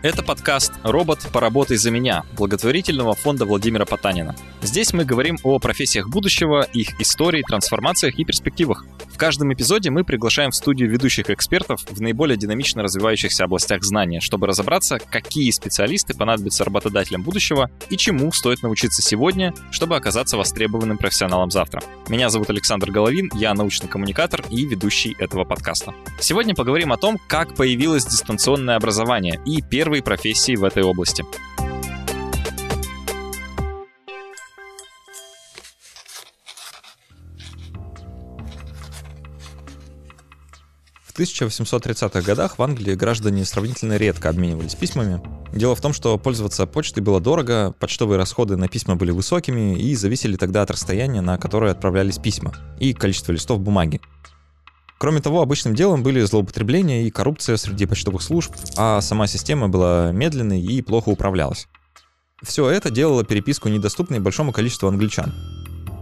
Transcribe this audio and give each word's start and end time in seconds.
Это 0.00 0.22
подкаст 0.22 0.74
«Робот, 0.84 1.26
поработай 1.32 1.76
за 1.76 1.90
меня» 1.90 2.22
благотворительного 2.36 3.14
фонда 3.14 3.44
Владимира 3.44 3.84
Потанина. 3.84 4.36
Здесь 4.62 4.92
мы 4.92 5.04
говорим 5.04 5.38
о 5.42 5.58
профессиях 5.58 6.08
будущего, 6.08 6.62
их 6.72 7.00
истории, 7.00 7.42
трансформациях 7.42 8.16
и 8.16 8.24
перспективах. 8.24 8.84
В 9.18 9.20
каждом 9.20 9.52
эпизоде 9.52 9.90
мы 9.90 10.04
приглашаем 10.04 10.52
в 10.52 10.54
студию 10.54 10.88
ведущих 10.88 11.28
экспертов 11.28 11.80
в 11.90 12.00
наиболее 12.00 12.36
динамично 12.36 12.84
развивающихся 12.84 13.42
областях 13.42 13.82
знания, 13.82 14.20
чтобы 14.20 14.46
разобраться, 14.46 15.00
какие 15.00 15.50
специалисты 15.50 16.16
понадобятся 16.16 16.64
работодателям 16.64 17.24
будущего 17.24 17.68
и 17.90 17.96
чему 17.96 18.30
стоит 18.30 18.62
научиться 18.62 19.02
сегодня, 19.02 19.52
чтобы 19.72 19.96
оказаться 19.96 20.36
востребованным 20.36 20.98
профессионалом 20.98 21.50
завтра. 21.50 21.82
Меня 22.08 22.30
зовут 22.30 22.50
Александр 22.50 22.92
Головин, 22.92 23.28
я 23.34 23.54
научный 23.54 23.88
коммуникатор 23.88 24.44
и 24.50 24.64
ведущий 24.64 25.16
этого 25.18 25.44
подкаста. 25.44 25.94
Сегодня 26.20 26.54
поговорим 26.54 26.92
о 26.92 26.96
том, 26.96 27.18
как 27.26 27.56
появилось 27.56 28.06
дистанционное 28.06 28.76
образование 28.76 29.40
и 29.44 29.62
первые 29.62 30.00
профессии 30.00 30.54
в 30.54 30.62
этой 30.62 30.84
области. 30.84 31.24
В 41.18 41.20
1830-х 41.20 42.20
годах 42.20 42.58
в 42.58 42.62
Англии 42.62 42.94
граждане 42.94 43.44
сравнительно 43.44 43.96
редко 43.96 44.28
обменивались 44.28 44.76
письмами. 44.76 45.20
Дело 45.52 45.74
в 45.74 45.80
том, 45.80 45.92
что 45.92 46.16
пользоваться 46.16 46.64
почтой 46.64 47.02
было 47.02 47.20
дорого, 47.20 47.74
почтовые 47.80 48.18
расходы 48.18 48.56
на 48.56 48.68
письма 48.68 48.94
были 48.94 49.10
высокими 49.10 49.76
и 49.76 49.96
зависели 49.96 50.36
тогда 50.36 50.62
от 50.62 50.70
расстояния, 50.70 51.20
на 51.20 51.36
которое 51.36 51.72
отправлялись 51.72 52.18
письма, 52.18 52.54
и 52.78 52.92
количества 52.92 53.32
листов 53.32 53.58
бумаги. 53.58 54.00
Кроме 54.98 55.20
того, 55.20 55.42
обычным 55.42 55.74
делом 55.74 56.04
были 56.04 56.20
злоупотребления 56.20 57.02
и 57.02 57.10
коррупция 57.10 57.56
среди 57.56 57.86
почтовых 57.86 58.22
служб, 58.22 58.54
а 58.76 59.00
сама 59.00 59.26
система 59.26 59.68
была 59.68 60.12
медленной 60.12 60.62
и 60.62 60.82
плохо 60.82 61.08
управлялась. 61.08 61.66
Все 62.44 62.70
это 62.70 62.92
делало 62.92 63.24
переписку 63.24 63.68
недоступной 63.68 64.20
большому 64.20 64.52
количеству 64.52 64.86
англичан. 64.86 65.34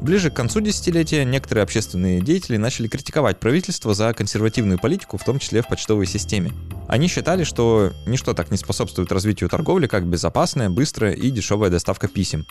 Ближе 0.06 0.30
к 0.30 0.34
концу 0.34 0.60
десятилетия 0.60 1.24
некоторые 1.24 1.64
общественные 1.64 2.20
деятели 2.20 2.56
начали 2.56 2.86
критиковать 2.86 3.40
правительство 3.40 3.92
за 3.92 4.14
консервативную 4.14 4.78
политику, 4.78 5.18
в 5.18 5.24
том 5.24 5.40
числе 5.40 5.62
в 5.62 5.66
почтовой 5.66 6.06
системе. 6.06 6.52
Они 6.86 7.08
считали, 7.08 7.42
что 7.42 7.90
ничто 8.06 8.32
так 8.32 8.52
не 8.52 8.56
способствует 8.56 9.10
развитию 9.10 9.48
торговли, 9.50 9.88
как 9.88 10.06
безопасная, 10.06 10.70
быстрая 10.70 11.12
и 11.12 11.28
дешевая 11.32 11.70
доставка 11.70 12.06
писем. 12.06 12.46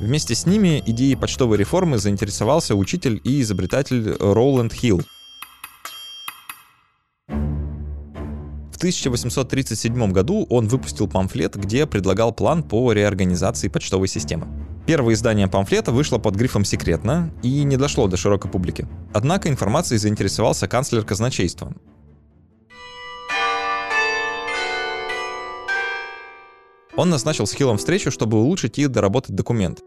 Вместе 0.00 0.34
с 0.34 0.44
ними 0.44 0.82
идеей 0.86 1.14
почтовой 1.14 1.56
реформы 1.56 1.98
заинтересовался 1.98 2.74
учитель 2.74 3.20
и 3.22 3.42
изобретатель 3.42 4.16
Роланд 4.18 4.72
Хилл. 4.72 5.04
В 8.78 8.80
1837 8.80 10.12
году 10.12 10.46
он 10.48 10.68
выпустил 10.68 11.08
памфлет, 11.08 11.56
где 11.56 11.84
предлагал 11.84 12.32
план 12.32 12.62
по 12.62 12.92
реорганизации 12.92 13.66
почтовой 13.66 14.06
системы. 14.06 14.46
Первое 14.86 15.14
издание 15.14 15.48
памфлета 15.48 15.90
вышло 15.90 16.18
под 16.18 16.36
грифом 16.36 16.64
«Секретно» 16.64 17.34
и 17.42 17.64
не 17.64 17.76
дошло 17.76 18.06
до 18.06 18.16
широкой 18.16 18.52
публики. 18.52 18.86
Однако 19.12 19.48
информацией 19.48 19.98
заинтересовался 19.98 20.68
канцлер 20.68 21.02
казначейства. 21.02 21.74
Он 26.94 27.10
назначил 27.10 27.48
с 27.48 27.52
Хиллом 27.52 27.78
встречу, 27.78 28.12
чтобы 28.12 28.38
улучшить 28.38 28.78
и 28.78 28.86
доработать 28.86 29.34
документ. 29.34 29.80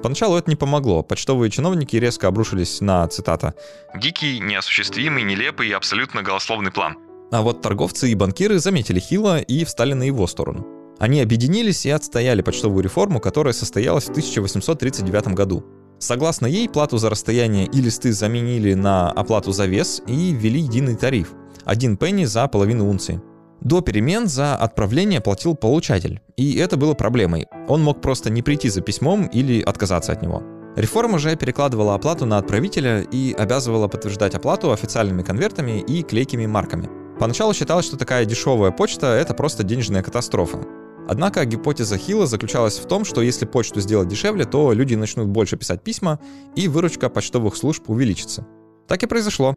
Поначалу 0.00 0.36
это 0.36 0.48
не 0.48 0.54
помогло. 0.54 1.02
Почтовые 1.02 1.50
чиновники 1.50 1.96
резко 1.96 2.28
обрушились 2.28 2.80
на, 2.80 3.04
цитата, 3.08 3.54
«Дикий, 3.96 4.38
неосуществимый, 4.38 5.24
нелепый 5.24 5.70
и 5.70 5.72
абсолютно 5.72 6.22
голословный 6.22 6.70
план». 6.70 7.07
А 7.30 7.42
вот 7.42 7.60
торговцы 7.60 8.10
и 8.10 8.14
банкиры 8.14 8.58
заметили 8.58 9.00
Хилла 9.00 9.38
и 9.40 9.64
встали 9.64 9.92
на 9.92 10.04
его 10.04 10.26
сторону. 10.26 10.66
Они 10.98 11.20
объединились 11.20 11.86
и 11.86 11.90
отстояли 11.90 12.42
почтовую 12.42 12.82
реформу, 12.82 13.20
которая 13.20 13.52
состоялась 13.52 14.04
в 14.04 14.10
1839 14.10 15.28
году. 15.28 15.64
Согласно 15.98 16.46
ей, 16.46 16.68
плату 16.68 16.98
за 16.98 17.10
расстояние 17.10 17.66
и 17.66 17.80
листы 17.80 18.12
заменили 18.12 18.74
на 18.74 19.10
оплату 19.10 19.52
за 19.52 19.66
вес 19.66 20.02
и 20.06 20.32
ввели 20.32 20.60
единый 20.60 20.96
тариф– 20.96 21.32
один 21.64 21.96
пенни 21.96 22.24
за 22.24 22.48
половину 22.48 22.88
унции. 22.88 23.20
До 23.60 23.80
перемен 23.80 24.28
за 24.28 24.54
отправление 24.54 25.20
платил 25.20 25.56
получатель, 25.56 26.20
и 26.36 26.56
это 26.56 26.76
было 26.76 26.94
проблемой. 26.94 27.46
Он 27.68 27.82
мог 27.82 28.00
просто 28.00 28.30
не 28.30 28.42
прийти 28.42 28.68
за 28.68 28.80
письмом 28.80 29.26
или 29.26 29.60
отказаться 29.60 30.12
от 30.12 30.22
него. 30.22 30.42
Реформа 30.76 31.18
же 31.18 31.34
перекладывала 31.34 31.94
оплату 31.94 32.24
на 32.24 32.38
отправителя 32.38 33.00
и 33.00 33.32
обязывала 33.32 33.88
подтверждать 33.88 34.36
оплату 34.36 34.70
официальными 34.70 35.22
конвертами 35.22 35.80
и 35.80 36.02
клейкими 36.02 36.46
марками. 36.46 36.88
Поначалу 37.18 37.52
считалось, 37.52 37.86
что 37.86 37.96
такая 37.96 38.24
дешевая 38.24 38.70
почта— 38.70 39.06
это 39.08 39.34
просто 39.34 39.64
денежная 39.64 40.02
катастрофа. 40.02 40.60
Однако 41.08 41.44
гипотеза 41.44 41.98
Хилла 41.98 42.26
заключалась 42.26 42.78
в 42.78 42.86
том, 42.86 43.04
что 43.04 43.22
если 43.22 43.44
почту 43.44 43.80
сделать 43.80 44.08
дешевле, 44.08 44.44
то 44.44 44.72
люди 44.72 44.94
начнут 44.94 45.26
больше 45.26 45.56
писать 45.56 45.82
письма, 45.82 46.20
и 46.54 46.68
выручка 46.68 47.08
почтовых 47.08 47.56
служб 47.56 47.88
увеличится. 47.90 48.46
Так 48.86 49.02
и 49.02 49.06
произошло. 49.06 49.54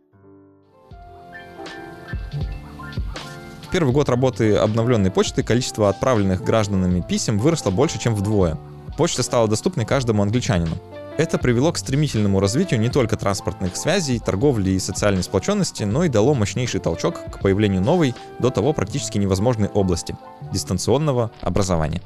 В 3.63 3.71
первый 3.71 3.93
год 3.93 4.09
работы 4.09 4.55
обновленной 4.55 5.11
почты 5.11 5.43
количество 5.43 5.87
отправленных 5.87 6.43
гражданами 6.43 7.05
писем 7.07 7.37
выросло 7.37 7.69
больше, 7.69 7.99
чем 7.99 8.15
вдвое. 8.15 8.57
Почта 8.97 9.21
стала 9.23 9.47
доступной 9.47 9.85
каждому 9.85 10.23
англичанину. 10.23 10.77
Это 11.17 11.37
привело 11.37 11.71
к 11.71 11.77
стремительному 11.77 12.39
развитию 12.39 12.79
не 12.79 12.89
только 12.89 13.17
транспортных 13.17 13.75
связей, 13.75 14.19
торговли 14.19 14.71
и 14.71 14.79
социальной 14.79 15.23
сплоченности, 15.23 15.83
но 15.83 16.05
и 16.05 16.09
дало 16.09 16.33
мощнейший 16.33 16.79
толчок 16.79 17.19
к 17.31 17.39
появлению 17.39 17.81
новой, 17.81 18.15
до 18.39 18.49
того 18.49 18.73
практически 18.73 19.17
невозможной 19.17 19.67
области– 19.67 20.15
дистанционного 20.53 21.31
образования. 21.41 22.01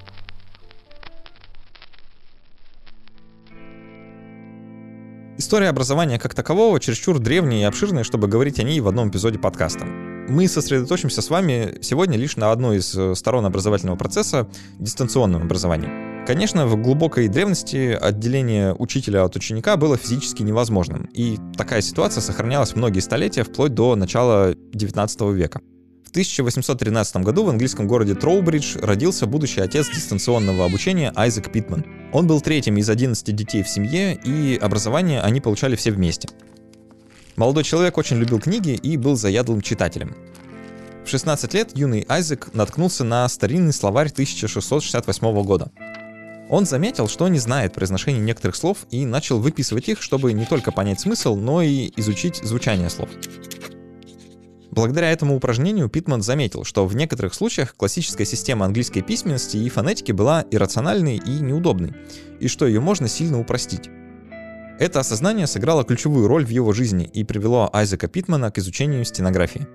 История 5.37 5.69
образования 5.69 6.17
как 6.17 6.33
такового 6.33 6.79
чересчур 6.79 7.19
древняя 7.19 7.61
и 7.61 7.65
обширная, 7.65 8.03
чтобы 8.03 8.27
говорить 8.27 8.59
о 8.59 8.63
ней 8.63 8.79
в 8.79 8.87
одном 8.87 9.09
эпизоде 9.09 9.37
подкаста. 9.37 9.85
Мы 9.85 10.47
сосредоточимся 10.47 11.21
с 11.21 11.29
вами 11.29 11.77
сегодня 11.81 12.17
лишь 12.17 12.35
на 12.35 12.51
одной 12.51 12.77
из 12.77 12.95
э, 12.95 13.13
сторон 13.13 13.45
образовательного 13.45 13.97
процесса– 13.97 14.47
дистанционном 14.79 15.43
образовании. 15.43 16.14
Конечно, 16.25 16.65
в 16.65 16.75
глубокой 16.81 17.27
древности 17.27 17.95
отделение 18.01 18.73
учителя 18.73 19.25
от 19.25 19.35
ученика 19.35 19.77
было 19.77 19.95
физически 19.95 20.41
невозможным, 20.41 21.07
и 21.13 21.37
такая 21.55 21.81
ситуация 21.81 22.21
сохранялась 22.21 22.75
многие 22.75 23.01
столетия, 23.01 23.43
вплоть 23.43 23.75
до 23.75 23.95
начала 23.95 24.55
19 24.73 25.21
века. 25.35 25.61
В 26.03 26.09
1813 26.09 27.17
году 27.17 27.43
в 27.43 27.49
английском 27.49 27.87
городе 27.87 28.15
Троубридж 28.15 28.75
родился 28.79 29.27
будущий 29.27 29.61
отец 29.61 29.87
дистанционного 29.87 30.65
обучения 30.65 31.13
Айзек 31.15 31.51
Питман. 31.51 31.85
Он 32.11 32.25
был 32.25 32.41
третьим 32.41 32.77
из 32.77 32.89
11 32.89 33.35
детей 33.35 33.61
в 33.61 33.69
семье, 33.69 34.15
и 34.15 34.57
образование 34.59 35.21
они 35.21 35.41
получали 35.41 35.75
все 35.75 35.91
вместе. 35.91 36.27
Молодой 37.35 37.63
человек 37.63 37.99
очень 37.99 38.17
любил 38.17 38.39
книги 38.39 38.71
и 38.71 38.97
был 38.97 39.15
заядлым 39.15 39.61
читателем. 39.61 40.15
В 41.05 41.09
16 41.09 41.53
лет 41.53 41.77
юный 41.77 42.03
Айзек 42.09 42.51
наткнулся 42.55 43.03
на 43.03 43.29
старинный 43.29 43.73
словарь 43.73 44.09
1668 44.09 45.43
года. 45.43 45.71
Он 46.49 46.65
заметил, 46.65 47.07
что 47.07 47.27
не 47.27 47.39
знает 47.39 47.73
произношения 47.73 48.19
некоторых 48.19 48.55
слов 48.55 48.85
и 48.91 49.05
начал 49.05 49.39
выписывать 49.39 49.89
их, 49.89 50.01
чтобы 50.01 50.31
не 50.33 50.45
только 50.45 50.71
понять 50.71 50.99
смысл, 50.99 51.35
но 51.35 51.61
и 51.61 51.91
изучить 51.97 52.37
звучание 52.37 52.89
слов. 52.89 53.09
Благодаря 54.69 55.09
этому 55.09 55.35
упражнению 55.35 55.89
Питман 55.89 56.21
заметил, 56.21 56.65
что 56.65 56.85
в 56.85 56.95
некоторых 56.95 57.33
случаях 57.33 57.75
классическая 57.75 58.25
система 58.25 58.65
английской 58.65 59.01
письменности 59.01 59.55
и 59.55 59.69
фонетики 59.69 60.11
была 60.11 60.43
иррациональной 60.51 61.15
и 61.15 61.39
неудобной, 61.39 61.93
и 62.41 62.49
что 62.49 62.67
ее 62.67 62.81
можно 62.81 63.07
сильно 63.07 63.39
упростить. 63.39 63.89
Это 64.77 64.99
осознание 64.99 65.47
сыграло 65.47 65.85
ключевую 65.85 66.27
роль 66.27 66.45
в 66.45 66.49
его 66.49 66.73
жизни 66.73 67.05
и 67.05 67.23
привело 67.23 67.69
Айзека 67.71 68.09
Питмана 68.09 68.51
к 68.51 68.57
изучению 68.57 69.05
стенографии. 69.05 69.65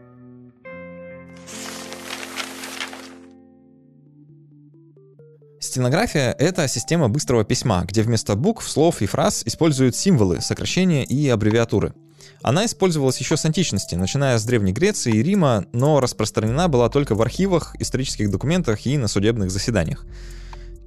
Стенография— 5.71 6.35
это 6.41 6.67
система 6.67 7.09
быстрого 7.09 7.45
письма, 7.45 7.85
где 7.85 8.03
вместо 8.03 8.35
букв, 8.35 8.69
слов 8.69 9.03
и 9.03 9.07
фраз 9.07 9.45
используют 9.47 9.95
символы, 9.95 10.41
сокращения 10.41 11.05
и 11.05 11.29
аббревиатуры. 11.29 11.95
Она 12.43 12.67
использовалась 12.67 13.19
еще 13.19 13.37
с 13.37 13.45
античности, 13.45 13.95
начиная 13.95 14.37
с 14.37 14.45
Древней 14.45 14.73
Греции 14.73 15.15
и 15.15 15.23
Рима, 15.23 15.67
но 15.73 16.01
распространена 16.01 16.67
была 16.67 16.89
только 16.89 17.15
в 17.15 17.23
архивах, 17.23 17.77
исторических 17.79 18.33
документах 18.33 18.85
и 18.85 18.99
на 18.99 19.07
судебных 19.07 19.53
заседаниях. 19.53 20.07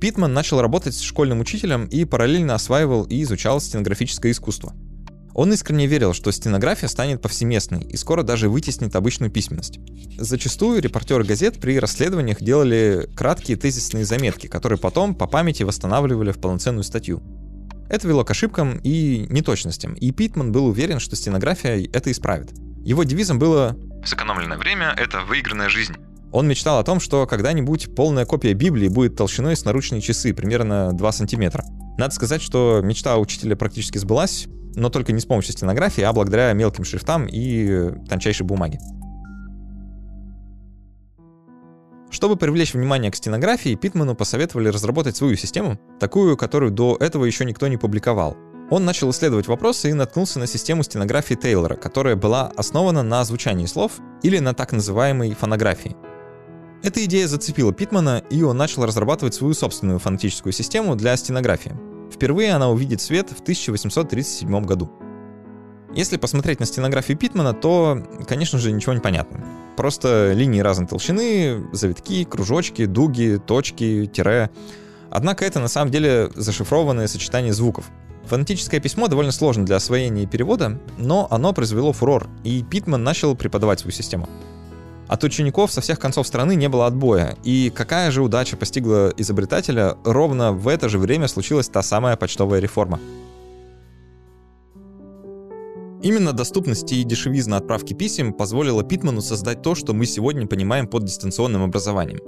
Питман 0.02 0.34
начал 0.34 0.60
работать 0.60 0.96
с 0.96 1.00
школьным 1.00 1.40
учителем 1.40 1.86
и 1.86 2.04
параллельно 2.04 2.54
осваивал 2.54 3.06
и 3.06 3.24
изучал 3.24 3.62
стенографическое 3.62 4.34
искусство. 4.34 4.74
Он 5.36 5.52
искренне 5.52 5.88
верил, 5.88 6.14
что 6.14 6.32
стенография 6.32 6.88
станет 6.88 7.22
повсеместной 7.22 7.82
и 7.82 7.98
скоро 7.98 8.24
даже 8.24 8.50
вытеснит 8.50 8.96
обычную 8.96 9.32
письменность. 9.32 9.80
Зачастую 10.18 10.82
репортеры 10.82 11.24
газет 11.24 11.60
при 11.60 11.80
расследованиях 11.80 12.40
делали 12.40 13.10
краткие 13.16 13.58
тезисные 13.58 14.06
заметки, 14.06 14.48
которые 14.48 14.78
потом 14.78 15.16
по 15.16 15.26
памяти 15.26 15.64
восстанавливали 15.64 16.32
в 16.32 16.40
полноценную 16.40 16.84
статью. 16.84 17.24
Это 17.90 18.08
вело 18.08 18.24
к 18.24 18.32
ошибкам 18.32 18.80
и 18.84 19.26
неточностям, 19.30 19.94
и 19.94 20.12
Питман 20.12 20.52
был 20.52 20.68
уверен, 20.68 21.00
что 21.00 21.16
стенография 21.16 21.88
это 21.92 22.12
исправит. 22.12 22.52
Его 22.84 23.04
девизом 23.04 23.40
было 23.40 23.76
«Сэкономленное 24.06 24.58
время— 24.58 24.96
это 24.98 25.22
выигранная 25.26 25.70
жизнь». 25.70 25.96
Он 26.32 26.48
мечтал 26.48 26.80
о 26.80 26.84
том, 26.84 27.00
что 27.00 27.28
когда-нибудь 27.28 27.96
полная 27.96 28.26
копия 28.26 28.54
Библии 28.54 28.88
будет 28.88 29.16
толщиной 29.16 29.56
с 29.56 29.66
наручные 29.66 30.02
часы, 30.02 30.34
примерно 30.34 30.92
2 30.94 31.12
сантиметра. 31.12 31.64
Надо 31.98 32.14
сказать, 32.14 32.42
что 32.42 32.82
мечта 32.84 33.18
учителя 33.18 33.56
практически 33.56 34.00
сбылась, 34.00 34.48
но 34.76 34.90
только 34.90 35.12
не 35.12 35.20
с 35.20 35.26
помощью 35.26 35.54
стенографии, 35.54 36.02
а 36.02 36.14
благодаря 36.14 36.54
мелким 36.54 36.84
шрифтам 36.84 37.28
и 37.28 37.92
тончайшей 38.08 38.46
бумаге. 38.46 38.80
Чтобы 42.14 42.36
привлечь 42.36 42.76
внимание 42.76 43.12
к 43.12 43.16
стенографии, 43.16 43.74
Питману 43.74 44.16
посоветовали 44.16 44.68
разработать 44.68 45.18
свою 45.18 45.36
систему, 45.36 45.80
такую, 46.00 46.38
которую 46.38 46.72
до 46.72 46.96
этого 47.00 47.26
еще 47.26 47.44
никто 47.44 47.68
не 47.68 47.78
публиковал. 47.78 48.38
Он 48.70 48.86
начал 48.86 49.10
исследовать 49.10 49.48
вопросы 49.48 49.90
и 49.90 49.94
наткнулся 49.94 50.40
на 50.40 50.48
систему 50.48 50.84
стенографии 50.84 51.34
Тейлора, 51.34 51.76
которая 51.76 52.16
была 52.16 52.52
основана 52.56 53.02
на 53.02 53.24
звучании 53.24 53.66
слов 53.66 53.94
или 54.22 54.38
на 54.40 54.54
так 54.54 54.72
называемой 54.72 55.34
фонографии. 55.34 55.96
Эта 56.84 57.04
идея 57.06 57.28
зацепила 57.28 57.74
Питмана, 57.74 58.22
и 58.30 58.44
он 58.44 58.58
начал 58.58 58.86
разрабатывать 58.86 59.34
свою 59.34 59.54
собственную 59.54 60.00
фонетическую 60.00 60.54
систему 60.54 60.96
для 60.96 61.16
стенографии. 61.18 61.93
Впервые 62.14 62.54
она 62.54 62.70
увидит 62.70 63.02
свет 63.02 63.30
в 63.30 63.42
1837 63.42 64.64
году. 64.66 64.92
Если 65.96 66.18
посмотреть 66.18 66.60
на 66.60 66.66
стенографию 66.66 67.18
Питмана, 67.18 67.54
то, 67.54 68.04
конечно 68.28 68.60
же, 68.60 68.72
ничего 68.72 68.94
не 68.94 69.00
понятно. 69.00 69.44
Просто 69.76 70.32
линии 70.34 70.60
разной 70.60 70.88
толщины, 70.88 71.66
завитки, 71.72 72.24
кружочки, 72.24 72.86
дуги, 72.86 73.42
точки, 73.44 74.06
тире. 74.06 74.52
Однако 75.10 75.44
это 75.46 75.60
на 75.60 75.68
самом 75.68 75.92
деле 75.92 76.30
зашифрованное 76.36 77.08
сочетание 77.08 77.54
звуков. 77.54 77.90
Фонетическое 78.26 78.80
письмо 78.80 79.08
довольно 79.08 79.32
сложно 79.32 79.66
для 79.66 79.76
освоения 79.76 80.24
и 80.24 80.28
перевода, 80.28 80.80
но 80.98 81.28
оно 81.30 81.52
произвело 81.52 81.94
фурор, 81.94 82.30
и 82.44 82.64
Питман 82.64 83.04
начал 83.04 83.36
преподавать 83.36 83.80
свою 83.82 83.92
систему. 83.92 84.30
От 85.08 85.24
учеников 85.24 85.72
со 85.72 85.82
всех 85.82 86.00
концов 86.00 86.28
страны 86.28 86.56
не 86.56 86.70
было 86.70 86.88
отбоя, 86.88 87.36
и 87.44 87.70
какая 87.70 88.10
же 88.12 88.24
удача 88.24 88.58
постигла 88.58 89.14
изобретателя, 89.18 89.98
ровно 90.04 90.54
в 90.54 90.68
это 90.68 90.90
же 90.90 90.98
время 90.98 91.28
случилась 91.28 91.68
та 91.68 91.82
самая 91.82 92.16
почтовая 92.16 92.60
реформа. 92.60 93.00
Именно 96.02 96.34
доступность 96.34 96.92
и 96.92 97.04
дешевизна 97.04 97.58
отправки 97.58 97.94
писем 97.94 98.34
позволила 98.34 98.84
Питману 98.84 99.22
создать 99.22 99.62
то, 99.62 99.74
что 99.74 99.94
мы 99.94 100.06
сегодня 100.06 100.48
понимаем 100.48 100.88
под 100.88 101.06
дистанционным 101.06 101.64
образованием. 101.64 102.20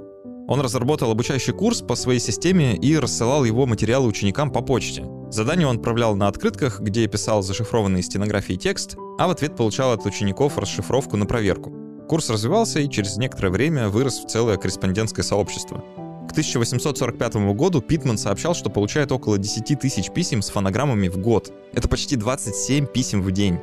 Он 0.48 0.60
разработал 0.60 1.10
обучающий 1.10 1.52
курс 1.52 1.82
по 1.82 1.94
своей 1.94 2.20
системе 2.20 2.76
и 2.76 2.96
рассылал 2.96 3.44
его 3.44 3.66
материалы 3.66 4.06
ученикам 4.06 4.50
по 4.50 4.62
почте. 4.62 5.04
Задания 5.30 5.66
он 5.66 5.76
отправлял 5.76 6.14
на 6.14 6.28
открытках, 6.28 6.80
где 6.80 7.06
писал 7.06 7.42
зашифрованный 7.42 8.02
стенографией 8.02 8.58
текст, 8.58 8.96
а 9.18 9.26
в 9.26 9.30
ответ 9.30 9.56
получал 9.56 9.92
от 9.92 10.06
учеников 10.06 10.56
расшифровку 10.56 11.16
на 11.16 11.26
проверку. 11.26 11.85
Курс 12.08 12.30
развивался 12.30 12.78
и 12.80 12.88
через 12.88 13.16
некоторое 13.16 13.50
время 13.50 13.88
вырос 13.88 14.20
в 14.20 14.28
целое 14.28 14.56
корреспондентское 14.56 15.24
сообщество. 15.24 15.84
К 16.28 16.30
1845 16.30 17.34
году 17.54 17.80
Питман 17.80 18.16
сообщал, 18.16 18.54
что 18.54 18.70
получает 18.70 19.10
около 19.10 19.38
10 19.38 19.78
тысяч 19.80 20.10
писем 20.10 20.42
с 20.42 20.50
фонограммами 20.50 21.08
в 21.08 21.18
год. 21.18 21.52
Это 21.72 21.88
почти 21.88 22.14
27 22.16 22.86
писем 22.86 23.22
в 23.22 23.32
день. 23.32 23.58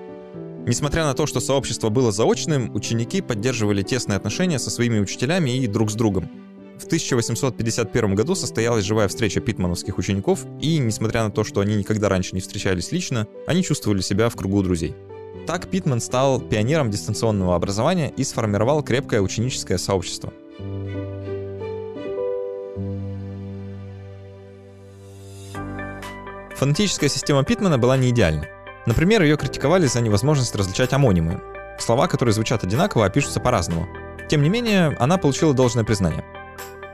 Несмотря 0.66 1.06
на 1.06 1.13
то, 1.13 1.25
что 1.25 1.40
сообщество 1.40 1.90
было 1.90 2.12
заочным, 2.12 2.74
ученики 2.75 3.22
поддерживали 3.22 3.81
тесные 3.81 4.18
отношения 4.18 4.60
со 4.60 4.69
своими 4.69 5.00
учителями 5.00 5.57
и 5.57 5.68
друг 5.68 5.92
с 5.92 5.94
другом. 5.94 6.30
В 6.80 6.86
1851 6.86 8.16
году 8.16 8.36
состоялась 8.36 8.84
живая 8.84 9.07
встреча 9.07 9.40
питмановских 9.40 9.98
учеников, 9.98 10.45
и, 10.62 10.80
несмотря 10.80 11.24
на 11.24 11.31
то, 11.31 11.44
что 11.44 11.62
они 11.62 11.75
никогда 11.75 12.10
раньше 12.10 12.36
не 12.36 12.42
встречались 12.42 12.92
лично, 12.92 13.28
они 13.48 13.63
чувствовали 13.63 14.01
себя 14.01 14.28
в 14.28 14.36
кругу 14.36 14.63
друзей. 14.63 14.95
Так 15.47 15.68
Питман 15.68 16.00
стал 16.00 16.39
пионером 16.39 16.89
дистанционного 16.89 17.56
образования 17.56 18.12
и 18.15 18.24
сформировал 18.24 18.81
крепкое 18.83 19.21
ученическое 19.21 19.77
сообщество. 19.77 20.31
Фонетическая 26.56 27.09
система 27.09 27.44
Питмана 27.44 27.77
была 27.77 27.97
не 27.97 28.12
идеальна. 28.12 28.47
Например, 28.85 29.21
ее 29.21 29.35
критиковали 29.35 29.85
за 29.85 30.01
невозможность 30.01 30.56
различать 30.56 30.94
амонимы. 30.94 31.41
Слова, 31.80 32.07
которые 32.07 32.33
звучат 32.33 32.63
одинаково, 32.63 33.06
а 33.06 33.09
пишутся 33.09 33.39
по-разному. 33.39 33.88
Тем 34.30 34.44
не 34.44 34.50
менее, 34.50 34.95
она 35.00 35.18
получила 35.18 35.53
должное 35.53 35.83
признание. 35.83 36.24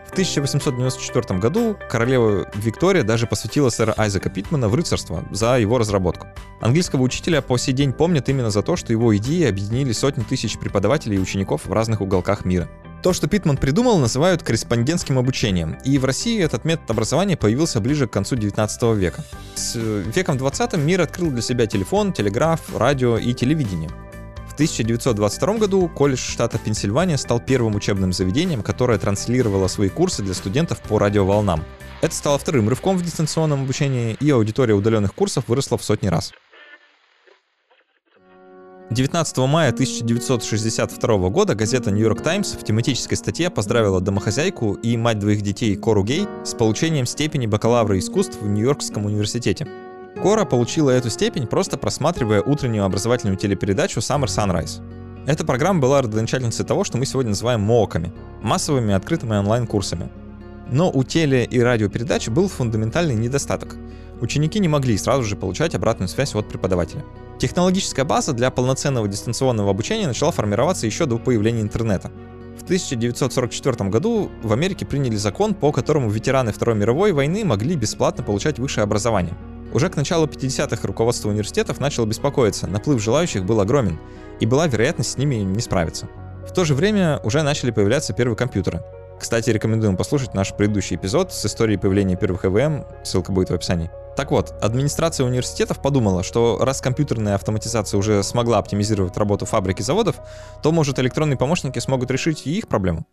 В 0.09 0.11
1894 0.11 1.39
году 1.39 1.77
королева 1.87 2.49
Виктория 2.55 3.03
даже 3.03 3.27
посвятила 3.27 3.69
сэра 3.69 3.93
Айзека 3.95 4.31
Питмана 4.31 4.67
в 4.67 4.73
рыцарство 4.73 5.23
за 5.29 5.59
его 5.59 5.77
разработку. 5.77 6.25
Английского 6.61 7.03
учителя 7.03 7.43
по 7.43 7.59
сей 7.59 7.73
день 7.73 7.93
помнят 7.93 8.27
именно 8.27 8.49
за 8.49 8.63
то, 8.63 8.75
что 8.75 8.91
его 8.91 9.15
идеи 9.17 9.47
объединили 9.47 9.91
сотни 9.91 10.23
тысяч 10.23 10.57
преподавателей 10.57 11.17
и 11.17 11.19
учеников 11.19 11.67
в 11.67 11.73
разных 11.73 12.01
уголках 12.01 12.43
мира. 12.43 12.67
То, 13.03 13.13
что 13.13 13.27
Питман 13.27 13.57
придумал, 13.57 13.99
называют 13.99 14.41
корреспондентским 14.41 15.19
обучением, 15.19 15.77
и 15.85 15.99
в 15.99 16.05
России 16.05 16.41
этот 16.41 16.65
метод 16.65 16.89
образования 16.89 17.37
появился 17.37 17.79
ближе 17.79 18.07
к 18.07 18.11
концу 18.11 18.35
19 18.35 18.81
века. 18.97 19.23
С 19.53 19.75
веком 19.75 20.39
20 20.39 20.73
мир 20.77 21.01
открыл 21.01 21.29
для 21.29 21.43
себя 21.43 21.67
телефон, 21.67 22.13
телеграф, 22.13 22.75
радио 22.75 23.19
и 23.19 23.35
телевидение. 23.35 23.91
В 24.59 24.61
1922 24.61 25.53
году 25.53 25.87
колледж 25.87 26.19
штата 26.19 26.57
Пенсильвания 26.57 27.15
стал 27.15 27.39
первым 27.39 27.75
учебным 27.75 28.11
заведением, 28.11 28.61
которое 28.61 28.99
транслировало 28.99 29.69
свои 29.69 29.87
курсы 29.87 30.21
для 30.21 30.33
студентов 30.33 30.81
по 30.81 30.99
радиоволнам. 30.99 31.63
Это 32.01 32.13
стало 32.13 32.37
вторым 32.37 32.67
рывком 32.67 32.97
в 32.97 33.01
дистанционном 33.01 33.63
обучении, 33.63 34.17
и 34.19 34.29
аудитория 34.29 34.73
удаленных 34.73 35.15
курсов 35.15 35.45
выросла 35.47 35.77
в 35.77 35.83
сотни 35.85 36.09
раз. 36.09 36.33
19 38.89 39.37
мая 39.37 39.69
1962 39.69 41.29
года 41.29 41.55
газета 41.55 41.89
New 41.91 42.03
York 42.03 42.21
Times 42.21 42.51
в 42.51 42.61
тематической 42.61 43.15
статье 43.15 43.49
поздравила 43.49 44.01
домохозяйку 44.01 44.73
и 44.73 44.97
мать 44.97 45.19
двоих 45.19 45.41
детей 45.41 45.77
Кору 45.77 46.03
Гей 46.03 46.27
с 46.43 46.53
получением 46.53 47.05
степени 47.05 47.45
бакалавра 47.45 47.97
искусств 47.97 48.41
в 48.41 48.47
Нью-Йоркском 48.49 49.05
университете. 49.05 49.88
Кора 50.21 50.43
получила 50.43 50.89
эту 50.89 51.09
степень, 51.09 51.47
просто 51.47 51.77
просматривая 51.77 52.41
утреннюю 52.41 52.83
образовательную 52.83 53.37
телепередачу 53.37 54.01
Summer 54.01 54.25
Sunrise. 54.25 54.81
Эта 55.25 55.45
программа 55.45 55.79
была 55.79 56.01
родоначальницей 56.01 56.65
того, 56.65 56.83
что 56.83 56.97
мы 56.97 57.05
сегодня 57.05 57.29
называем 57.29 57.61
МООКами— 57.61 58.11
массовыми 58.41 58.93
открытыми 58.93 59.37
онлайн-курсами. 59.37 60.09
Но 60.69 60.91
у 60.91 61.05
теле- 61.05 61.45
и 61.45 61.61
радиопередач 61.61 62.27
был 62.27 62.49
фундаментальный 62.49 63.15
недостаток. 63.15 63.77
Ученики 64.19 64.59
не 64.59 64.67
могли 64.67 64.97
сразу 64.97 65.23
же 65.23 65.37
получать 65.37 65.73
обратную 65.73 66.09
связь 66.09 66.35
от 66.35 66.49
преподавателя. 66.49 67.05
Технологическая 67.37 68.03
база 68.03 68.33
для 68.33 68.51
полноценного 68.51 69.07
дистанционного 69.07 69.69
обучения 69.69 70.07
начала 70.07 70.33
формироваться 70.33 70.85
еще 70.85 71.05
до 71.05 71.17
появления 71.17 71.61
интернета. 71.61 72.11
В 72.59 72.63
1944 72.63 73.89
году 73.89 74.29
в 74.43 74.51
Америке 74.51 74.85
приняли 74.85 75.15
закон, 75.15 75.53
по 75.53 75.71
которому 75.71 76.09
ветераны 76.09 76.51
Второй 76.51 76.75
мировой 76.75 77.13
войны 77.13 77.45
могли 77.45 77.77
бесплатно 77.77 78.21
получать 78.21 78.59
высшее 78.59 78.83
образование. 78.83 79.33
Уже 79.73 79.89
к 79.89 79.95
началу 79.95 80.25
50-х 80.25 80.87
руководство 80.87 81.29
университетов 81.29 81.79
начало 81.79 82.05
беспокоиться, 82.05 82.67
наплыв 82.67 83.01
желающих 83.01 83.45
был 83.45 83.59
огромен, 83.61 83.99
и 84.39 84.45
была 84.45 84.67
вероятность 84.67 85.11
с 85.11 85.17
ними 85.17 85.35
не 85.35 85.61
справиться. 85.61 86.07
В 86.47 86.53
то 86.53 86.65
же 86.65 86.73
время 86.73 87.19
уже 87.23 87.43
начали 87.43 87.69
появляться 87.69 88.13
первые 88.13 88.35
компьютеры. 88.35 88.81
Кстати, 89.19 89.49
рекомендуем 89.49 89.97
послушать 89.97 90.33
наш 90.33 90.53
предыдущий 90.55 90.95
эпизод 90.95 91.33
с 91.33 91.45
историей 91.45 91.77
появления 91.77 92.15
первых 92.15 92.45
ЭВМ, 92.45 92.85
ссылка 93.03 93.31
будет 93.31 93.49
в 93.49 93.53
описании. 93.53 93.91
Так 94.15 94.31
вот, 94.31 94.53
администрация 94.61 95.25
университетов 95.25 95.81
подумала, 95.81 96.23
что 96.23 96.57
раз 96.61 96.81
компьютерная 96.81 97.35
автоматизация 97.35 97.97
уже 97.97 98.23
смогла 98.23 98.57
оптимизировать 98.57 99.17
работу 99.17 99.45
фабрик 99.45 99.81
и 99.81 99.83
заводов, 99.83 100.15
то, 100.63 100.71
может, 100.71 100.97
электронные 100.99 101.37
помощники 101.37 101.79
смогут 101.79 102.09
решить 102.09 102.47
и 102.47 102.57
их 102.57 102.67
проблему. 102.67 103.05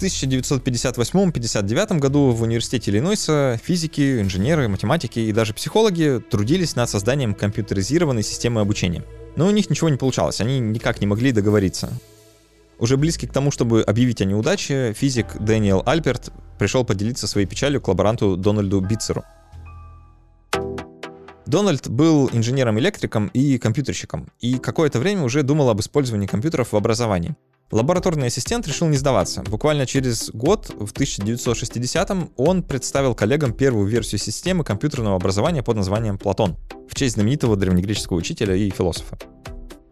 В 0.00 0.02
1958-59 0.02 1.98
году 1.98 2.30
в 2.30 2.40
университете 2.40 2.90
Иллинойса 2.90 3.60
физики, 3.62 4.22
инженеры, 4.22 4.66
математики 4.66 5.18
и 5.18 5.30
даже 5.30 5.52
психологи 5.52 6.22
трудились 6.30 6.74
над 6.74 6.88
созданием 6.88 7.34
компьютеризированной 7.34 8.22
системы 8.22 8.62
обучения. 8.62 9.04
Но 9.36 9.46
у 9.46 9.50
них 9.50 9.68
ничего 9.68 9.90
не 9.90 9.98
получалось, 9.98 10.40
они 10.40 10.58
никак 10.58 11.02
не 11.02 11.06
могли 11.06 11.32
договориться. 11.32 11.92
Уже 12.78 12.96
близкий 12.96 13.26
к 13.26 13.32
тому, 13.34 13.50
чтобы 13.50 13.82
объявить 13.82 14.22
о 14.22 14.24
неудаче, 14.24 14.94
физик 14.96 15.36
Дэниел 15.38 15.82
Альберт 15.84 16.32
пришел 16.58 16.82
поделиться 16.82 17.26
своей 17.26 17.46
печалью 17.46 17.82
к 17.82 17.88
лаборанту 17.88 18.38
Дональду 18.38 18.80
Битцеру. 18.80 19.22
Дональд 21.44 21.90
был 21.90 22.30
инженером-электриком 22.32 23.26
и 23.34 23.58
компьютерщиком, 23.58 24.32
и 24.40 24.56
какое-то 24.56 24.98
время 24.98 25.24
уже 25.24 25.42
думал 25.42 25.68
об 25.68 25.80
использовании 25.80 26.26
компьютеров 26.26 26.72
в 26.72 26.76
образовании. 26.76 27.36
Лабораторный 27.70 28.26
ассистент 28.26 28.66
решил 28.66 28.88
не 28.88 28.96
сдаваться. 28.96 29.42
Буквально 29.42 29.86
через 29.86 30.30
год, 30.30 30.70
в 30.76 30.92
1960-м, 30.92 32.32
он 32.36 32.64
представил 32.64 33.14
коллегам 33.14 33.52
первую 33.52 33.86
версию 33.86 34.18
системы 34.18 34.64
компьютерного 34.64 35.14
образования 35.14 35.62
под 35.62 35.76
названием 35.76 36.18
«Платон» 36.18 36.56
в 36.88 36.96
честь 36.96 37.14
знаменитого 37.14 37.54
древнегреческого 37.56 38.16
учителя 38.16 38.56
и 38.56 38.70
философа. 38.70 39.18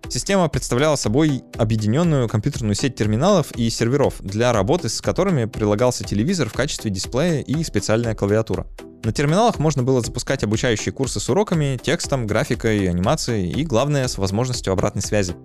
Система 0.08 0.49
представляла 0.49 0.97
собой 0.97 1.44
объединенную 1.56 2.28
компьютерную 2.28 2.75
сеть 2.75 2.97
терминалов 2.97 3.52
и 3.52 3.70
серверов, 3.70 4.14
для 4.20 4.52
работы 4.52 4.88
с 4.88 5.00
которыми 5.00 5.44
прилагался 5.44 6.02
телевизор 6.02 6.49
в 6.49 6.54
качестве 6.54 6.90
дисплея 6.90 7.42
и 7.42 7.62
специальная 7.62 8.16
клавиатура. 8.16 8.66
На 9.04 9.12
терминалах 9.12 9.61
можно 9.61 9.85
было 9.85 10.00
запускать 10.00 10.42
обучающие 10.42 10.92
курсы 10.92 11.20
с 11.20 11.28
уроками, 11.28 11.78
текстом, 11.80 12.26
графикой, 12.26 12.90
анимацией 12.90 13.52
и, 13.52 13.64
главное, 13.64 14.08
с 14.08 14.18
возможностью 14.18 14.73
обратной 14.73 15.02
связи. 15.02 15.37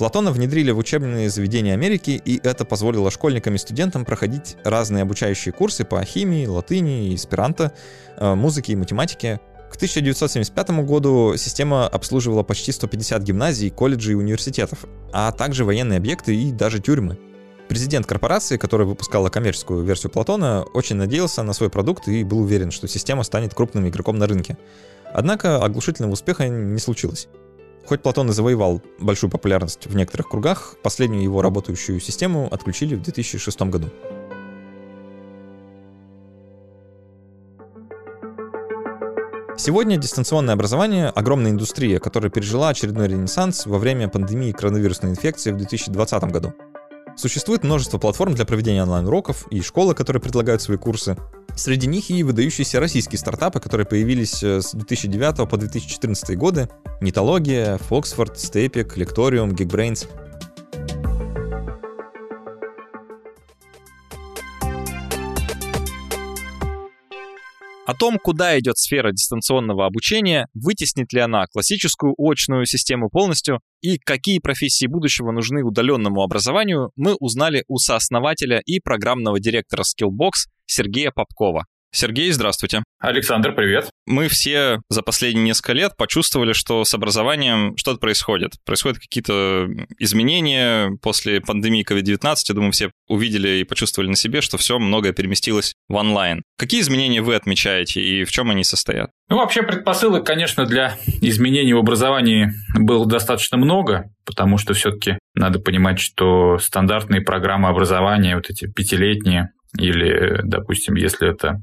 Платона 0.00 0.32
внедрили 0.32 0.70
в 0.70 0.78
учебные 0.78 1.28
заведения 1.28 1.74
Америки, 1.74 2.12
и 2.24 2.40
это 2.42 2.64
позволило 2.64 3.10
школьникам 3.10 3.56
и 3.56 3.58
студентам 3.58 4.06
проходить 4.06 4.56
разные 4.64 5.02
обучающие 5.02 5.52
курсы 5.52 5.84
по 5.84 6.02
химии, 6.02 6.46
латыни, 6.46 7.14
эсперанто, 7.14 7.74
э, 8.16 8.34
музыке 8.34 8.72
и 8.72 8.76
математике. 8.76 9.40
К 9.70 9.76
1975 9.76 10.86
году 10.86 11.34
система 11.36 11.86
обслуживала 11.86 12.42
почти 12.42 12.72
150 12.72 13.22
гимназий, 13.22 13.68
колледжей 13.68 14.12
и 14.12 14.14
университетов, 14.14 14.86
а 15.12 15.32
также 15.32 15.66
военные 15.66 15.98
объекты 15.98 16.34
и 16.34 16.50
даже 16.50 16.80
тюрьмы. 16.80 17.18
Президент 17.68 18.06
корпорации, 18.06 18.56
которая 18.56 18.88
выпускала 18.88 19.28
коммерческую 19.28 19.84
версию 19.84 20.12
Платона, 20.12 20.64
очень 20.72 20.96
надеялся 20.96 21.42
на 21.42 21.52
свой 21.52 21.68
продукт 21.68 22.08
и 22.08 22.24
был 22.24 22.40
уверен, 22.40 22.70
что 22.70 22.88
система 22.88 23.22
станет 23.22 23.52
крупным 23.52 23.86
игроком 23.86 24.16
на 24.16 24.26
рынке. 24.26 24.56
Однако 25.12 25.62
оглушительного 25.62 26.12
успеха 26.12 26.48
не 26.48 26.78
случилось. 26.78 27.28
Хоть 27.86 28.02
Платон 28.02 28.30
и 28.30 28.32
завоевал 28.32 28.80
большую 28.98 29.30
популярность 29.30 29.86
в 29.86 29.96
некоторых 29.96 30.28
кругах, 30.28 30.76
последнюю 30.82 31.24
его 31.24 31.42
работающую 31.42 31.98
систему 32.00 32.48
отключили 32.50 32.94
в 32.94 33.02
2006 33.02 33.62
году. 33.62 33.88
Сегодня 39.56 39.98
дистанционное 39.98 40.54
образование– 40.54 41.08
огромная 41.14 41.50
индустрия, 41.50 41.98
которая 41.98 42.30
пережила 42.30 42.70
очередной 42.70 43.08
ренессанс 43.08 43.66
во 43.66 43.78
время 43.78 44.08
пандемии 44.08 44.52
коронавирусной 44.52 45.10
инфекции 45.10 45.52
в 45.52 45.58
2020 45.58 46.24
году. 46.32 46.54
Существует 47.14 47.62
множество 47.62 47.98
платформ 47.98 48.34
для 48.34 48.46
проведения 48.46 48.82
онлайн-уроков 48.82 49.46
и 49.50 49.60
школы, 49.60 49.94
которые 49.94 50.22
предлагают 50.22 50.62
свои 50.62 50.78
курсы. 50.78 51.18
Среди 51.56 51.86
них 51.86 52.10
и 52.10 52.22
выдающиеся 52.22 52.80
российские 52.80 53.18
стартапы, 53.18 53.60
которые 53.60 53.86
появились 53.86 54.42
э, 54.42 54.60
с 54.60 54.72
2009 54.72 55.48
по 55.48 55.56
2014 55.56 56.36
годы. 56.36 56.68
Нитология, 57.00 57.78
Foxford, 57.78 58.34
Stepik, 58.34 58.94
Lectorium, 58.96 59.50
Geekbrains. 59.54 60.08
О 67.90 67.94
том, 67.94 68.20
куда 68.22 68.56
идет 68.56 68.78
сфера 68.78 69.10
дистанционного 69.10 69.84
обучения, 69.84 70.46
вытеснит 70.54 71.12
ли 71.12 71.18
она 71.18 71.46
классическую 71.48 72.14
очную 72.16 72.64
систему 72.64 73.10
полностью 73.10 73.62
и 73.80 73.98
какие 73.98 74.38
профессии 74.38 74.86
будущего 74.86 75.32
нужны 75.32 75.64
удаленному 75.64 76.22
образованию, 76.22 76.92
мы 76.94 77.16
узнали 77.18 77.64
у 77.66 77.78
сооснователя 77.78 78.62
и 78.64 78.78
программного 78.78 79.40
директора 79.40 79.82
Skillbox 79.82 80.46
Сергея 80.66 81.10
Попкова. 81.10 81.66
Сергей, 81.92 82.30
здравствуйте. 82.30 82.82
Александр, 83.00 83.52
привет. 83.52 83.90
Мы 84.06 84.28
все 84.28 84.80
за 84.88 85.02
последние 85.02 85.44
несколько 85.44 85.72
лет 85.72 85.96
почувствовали, 85.96 86.52
что 86.52 86.84
с 86.84 86.94
образованием 86.94 87.76
что-то 87.76 87.98
происходит. 87.98 88.52
Происходят 88.64 88.98
какие-то 88.98 89.66
изменения 89.98 90.90
после 91.02 91.40
пандемии 91.40 91.84
COVID-19. 91.84 92.36
Я 92.48 92.54
думаю, 92.54 92.72
все 92.72 92.90
увидели 93.08 93.58
и 93.58 93.64
почувствовали 93.64 94.08
на 94.08 94.16
себе, 94.16 94.40
что 94.40 94.56
все 94.56 94.78
многое 94.78 95.12
переместилось 95.12 95.74
в 95.88 95.94
онлайн. 95.94 96.42
Какие 96.56 96.82
изменения 96.82 97.22
вы 97.22 97.34
отмечаете 97.34 98.00
и 98.00 98.24
в 98.24 98.30
чем 98.30 98.50
они 98.50 98.62
состоят? 98.62 99.10
Ну, 99.28 99.36
вообще 99.36 99.62
предпосылок, 99.62 100.24
конечно, 100.24 100.66
для 100.66 100.96
изменений 101.20 101.72
в 101.72 101.78
образовании 101.78 102.52
было 102.78 103.06
достаточно 103.06 103.56
много, 103.56 104.10
потому 104.24 104.58
что 104.58 104.74
все-таки 104.74 105.18
надо 105.34 105.58
понимать, 105.58 105.98
что 105.98 106.58
стандартные 106.58 107.20
программы 107.20 107.68
образования, 107.68 108.36
вот 108.36 108.48
эти 108.48 108.70
пятилетние, 108.70 109.50
или, 109.78 110.40
допустим, 110.42 110.96
если 110.96 111.30
это 111.30 111.62